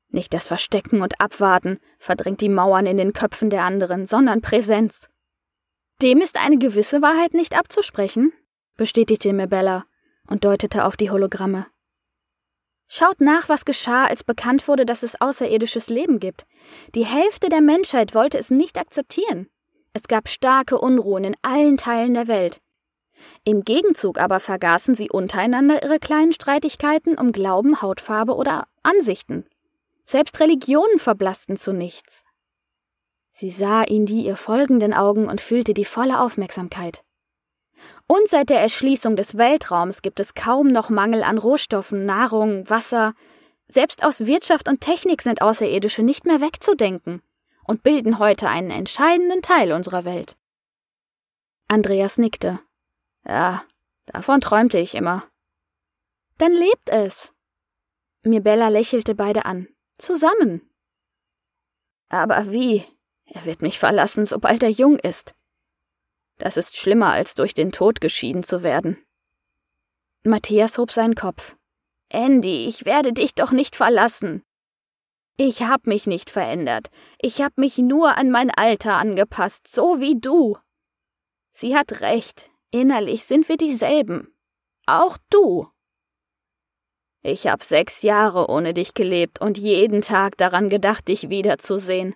Nicht 0.09 0.34
das 0.34 0.45
Verstecken 0.45 1.01
und 1.01 1.22
Abwarten 1.22 1.80
verdrängt 1.97 2.41
die 2.41 2.49
Mauern 2.49 2.86
in 2.86 2.97
den 2.97 3.14
Köpfen 3.14 3.49
der 3.49 3.64
anderen, 3.64 4.05
sondern 4.05 4.41
Präsenz. 4.41 5.09
Dem 6.01 6.20
ist 6.20 6.38
eine 6.38 6.57
gewisse 6.57 7.01
Wahrheit 7.01 7.34
nicht 7.34 7.57
abzusprechen, 7.57 8.34
bestätigte 8.76 9.32
mir 9.32 9.47
Bella 9.47 9.86
und 10.28 10.43
deutete 10.43 10.84
auf 10.86 10.97
die 10.97 11.12
Hologramme. 11.12 11.68
Schaut 12.93 13.21
nach, 13.21 13.47
was 13.47 13.63
geschah, 13.63 14.03
als 14.07 14.25
bekannt 14.25 14.67
wurde, 14.67 14.85
dass 14.85 15.01
es 15.01 15.21
außerirdisches 15.21 15.87
Leben 15.87 16.19
gibt. 16.19 16.45
Die 16.93 17.05
Hälfte 17.05 17.47
der 17.47 17.61
Menschheit 17.61 18.13
wollte 18.13 18.37
es 18.37 18.51
nicht 18.51 18.77
akzeptieren. 18.77 19.47
Es 19.93 20.09
gab 20.09 20.27
starke 20.27 20.77
Unruhen 20.77 21.23
in 21.23 21.37
allen 21.41 21.77
Teilen 21.77 22.13
der 22.13 22.27
Welt. 22.27 22.59
Im 23.45 23.63
Gegenzug 23.63 24.19
aber 24.19 24.41
vergaßen 24.41 24.93
sie 24.93 25.09
untereinander 25.09 25.81
ihre 25.81 25.99
kleinen 25.99 26.33
Streitigkeiten 26.33 27.17
um 27.17 27.31
Glauben, 27.31 27.81
Hautfarbe 27.81 28.35
oder 28.35 28.67
Ansichten. 28.83 29.45
Selbst 30.05 30.41
Religionen 30.41 30.99
verblassten 30.99 31.55
zu 31.55 31.71
nichts. 31.71 32.25
Sie 33.31 33.51
sah 33.51 33.83
in 33.83 34.05
die 34.05 34.25
ihr 34.25 34.35
folgenden 34.35 34.93
Augen 34.93 35.29
und 35.29 35.39
fühlte 35.39 35.73
die 35.73 35.85
volle 35.85 36.19
Aufmerksamkeit. 36.19 37.05
Und 38.07 38.27
seit 38.27 38.49
der 38.49 38.59
Erschließung 38.59 39.15
des 39.15 39.38
Weltraums 39.38 40.01
gibt 40.01 40.19
es 40.19 40.34
kaum 40.34 40.67
noch 40.67 40.89
Mangel 40.89 41.23
an 41.23 41.38
Rohstoffen, 41.38 42.05
Nahrung, 42.05 42.69
Wasser. 42.69 43.13
Selbst 43.67 44.03
aus 44.03 44.25
Wirtschaft 44.25 44.67
und 44.67 44.82
Technik 44.82 45.21
sind 45.21 45.41
Außerirdische 45.41 46.03
nicht 46.03 46.25
mehr 46.25 46.41
wegzudenken 46.41 47.21
und 47.63 47.84
bilden 47.84 48.19
heute 48.19 48.49
einen 48.49 48.69
entscheidenden 48.69 49.41
Teil 49.41 49.71
unserer 49.71 50.03
Welt. 50.03 50.36
Andreas 51.67 52.17
nickte. 52.17 52.59
Ja, 53.25 53.63
davon 54.07 54.41
träumte 54.41 54.77
ich 54.77 54.95
immer. 54.95 55.23
Dann 56.38 56.51
lebt 56.51 56.89
es. 56.89 57.34
Mirbella 58.23 58.67
lächelte 58.67 59.15
beide 59.15 59.45
an. 59.45 59.67
Zusammen. 59.97 60.69
Aber 62.09 62.51
wie? 62.51 62.84
Er 63.25 63.45
wird 63.45 63.61
mich 63.61 63.79
verlassen, 63.79 64.25
sobald 64.25 64.63
er 64.63 64.69
jung 64.69 64.99
ist. 64.99 65.34
Das 66.41 66.57
ist 66.57 66.75
schlimmer, 66.75 67.11
als 67.11 67.35
durch 67.35 67.53
den 67.53 67.71
Tod 67.71 68.01
geschieden 68.01 68.41
zu 68.41 68.63
werden. 68.63 68.97
Matthias 70.23 70.79
hob 70.79 70.91
seinen 70.91 71.13
Kopf. 71.13 71.55
Andy, 72.09 72.65
ich 72.67 72.83
werde 72.83 73.13
dich 73.13 73.35
doch 73.35 73.51
nicht 73.51 73.75
verlassen. 73.75 74.43
Ich 75.37 75.61
hab 75.61 75.85
mich 75.85 76.07
nicht 76.07 76.31
verändert. 76.31 76.89
Ich 77.21 77.43
hab 77.43 77.59
mich 77.59 77.77
nur 77.77 78.17
an 78.17 78.31
mein 78.31 78.49
Alter 78.49 78.95
angepasst, 78.95 79.67
so 79.67 79.99
wie 79.99 80.19
du. 80.19 80.57
Sie 81.51 81.77
hat 81.77 82.01
recht. 82.01 82.49
Innerlich 82.71 83.25
sind 83.25 83.47
wir 83.47 83.57
dieselben. 83.57 84.33
Auch 84.87 85.19
du. 85.29 85.67
Ich 87.21 87.45
hab 87.45 87.61
sechs 87.61 88.01
Jahre 88.01 88.49
ohne 88.49 88.73
dich 88.73 88.95
gelebt 88.95 89.39
und 89.39 89.59
jeden 89.59 90.01
Tag 90.01 90.37
daran 90.37 90.69
gedacht, 90.69 91.07
dich 91.07 91.29
wiederzusehen. 91.29 92.15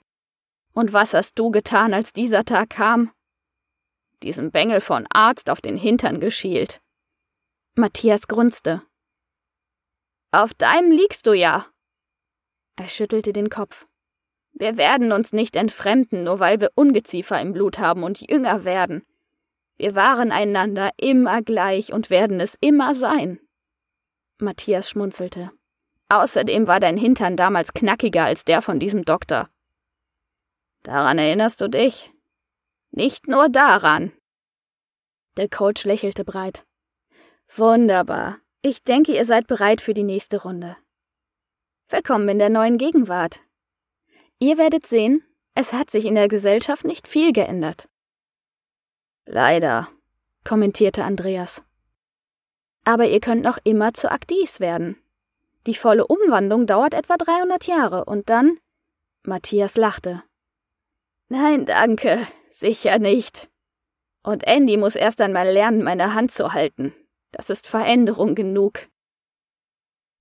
Und 0.74 0.94
was 0.94 1.14
hast 1.14 1.38
du 1.38 1.52
getan, 1.52 1.94
als 1.94 2.12
dieser 2.12 2.44
Tag 2.44 2.72
kam? 2.72 3.12
Diesem 4.26 4.52
Bengel 4.52 4.82
von 4.82 5.08
Arzt 5.10 5.50
auf 5.50 5.62
den 5.62 5.78
Hintern 5.78 6.20
geschielt. 6.20 6.82
Matthias 7.76 8.28
grunzte. 8.28 8.82
Auf 10.32 10.54
deinem 10.54 10.92
liegst 10.92 11.28
du 11.28 11.34
ja. 11.34 11.66
Er 12.76 12.90
schüttelte 12.90 13.32
den 13.32 13.50
Kopf. 13.50 13.88
Wir 14.52 14.78
werden 14.78 15.12
uns 15.12 15.34
nicht 15.34 15.56
entfremden, 15.56 16.24
nur 16.24 16.40
weil 16.40 16.60
wir 16.60 16.72
Ungeziefer 16.76 17.40
im 17.40 17.54
Blut 17.54 17.80
haben 17.80 18.04
und 18.04 18.30
jünger 18.30 18.66
werden. 18.66 19.04
Wir 19.78 19.96
waren 19.96 20.32
einander 20.32 20.92
immer 20.98 21.42
gleich 21.42 21.92
und 21.92 22.10
werden 22.10 22.40
es 22.40 22.58
immer 22.62 22.96
sein. 22.96 23.40
Matthias 24.40 24.90
schmunzelte. 24.90 25.52
Außerdem 26.10 26.68
war 26.68 26.80
dein 26.80 26.98
Hintern 26.98 27.36
damals 27.36 27.74
knackiger 27.74 28.24
als 28.24 28.46
der 28.46 28.62
von 28.62 28.80
diesem 28.80 29.04
Doktor. 29.04 29.50
Daran 30.84 31.18
erinnerst 31.18 31.60
du 31.62 31.68
dich? 31.68 32.15
Nicht 32.98 33.28
nur 33.28 33.50
daran. 33.50 34.14
Der 35.36 35.50
Coach 35.50 35.84
lächelte 35.84 36.24
breit. 36.24 36.66
Wunderbar. 37.54 38.38
Ich 38.62 38.86
denke, 38.86 39.14
ihr 39.14 39.26
seid 39.26 39.48
bereit 39.48 39.82
für 39.82 39.94
die 39.94 40.06
nächste 40.06 40.42
Runde. 40.44 40.78
Willkommen 41.90 42.30
in 42.30 42.40
der 42.40 42.50
neuen 42.50 42.78
Gegenwart. 42.78 43.42
Ihr 44.40 44.58
werdet 44.58 44.88
sehen, 44.88 45.26
es 45.56 45.74
hat 45.74 45.90
sich 45.90 46.06
in 46.06 46.16
der 46.16 46.30
Gesellschaft 46.30 46.86
nicht 46.86 47.10
viel 47.10 47.34
geändert. 47.34 47.90
Leider, 49.26 49.90
kommentierte 50.46 51.04
Andreas. 51.04 51.64
Aber 52.86 53.08
ihr 53.08 53.20
könnt 53.20 53.44
noch 53.44 53.58
immer 53.66 53.94
zu 53.94 54.10
Aktis 54.10 54.62
werden. 54.62 54.96
Die 55.68 55.76
volle 55.76 56.08
Umwandlung 56.08 56.66
dauert 56.66 56.94
etwa 56.94 57.18
300 57.18 57.68
Jahre 57.68 58.06
und 58.06 58.30
dann. 58.30 58.58
Matthias 59.24 59.76
lachte. 59.76 60.24
Nein, 61.28 61.66
danke. 61.66 62.26
Sicher 62.58 63.00
nicht. 63.00 63.50
Und 64.24 64.48
Andy 64.48 64.78
muss 64.78 64.96
erst 64.96 65.20
einmal 65.20 65.50
lernen, 65.50 65.84
meine 65.84 66.14
Hand 66.14 66.32
zu 66.32 66.54
halten. 66.54 66.96
Das 67.32 67.50
ist 67.50 67.68
Veränderung 67.68 68.34
genug. 68.34 68.88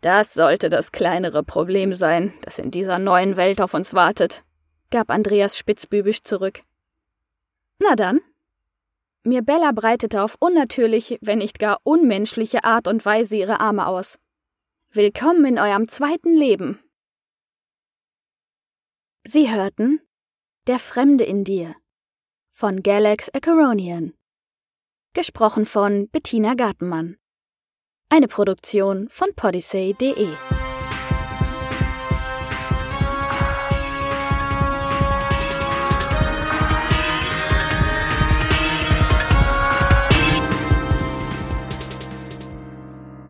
Das 0.01 0.35
sollte 0.35 0.69
das 0.69 0.91
kleinere 0.91 1.45
Problem 1.45 1.93
sein, 1.93 2.35
das 2.43 2.59
in 2.59 2.73
dieser 2.73 2.99
neuen 2.99 3.37
Welt 3.37 3.61
auf 3.61 3.73
uns 3.73 3.95
wartet, 3.95 4.45
gab 4.91 5.11
Andreas 5.11 5.57
spitzbübisch 5.57 6.23
zurück. 6.23 6.65
Na 7.79 7.95
dann. 7.95 8.21
Mir 9.23 9.43
Bella 9.43 9.71
breitete 9.71 10.21
auf 10.21 10.35
unnatürliche, 10.41 11.19
wenn 11.21 11.39
nicht 11.39 11.61
gar 11.61 11.79
unmenschliche 11.85 12.65
Art 12.65 12.89
und 12.89 13.07
Weise 13.07 13.37
ihre 13.37 13.61
Arme 13.61 13.87
aus. 13.87 14.19
Willkommen 14.91 15.45
in 15.45 15.59
eurem 15.61 15.87
zweiten 15.87 16.35
Leben. 16.35 16.83
Sie 19.25 19.55
hörten 19.55 20.01
Der 20.67 20.81
Fremde 20.81 21.23
in 21.23 21.45
dir 21.45 21.77
von 22.55 22.85
Galax 22.85 23.31
Acaronian. 23.31 24.15
Gesprochen 25.13 25.67
von 25.67 26.09
Bettina 26.09 26.55
Gartenmann. 26.55 27.17
Eine 28.09 28.29
Produktion 28.29 29.09
von 29.09 29.35
podyssey.de 29.35 30.29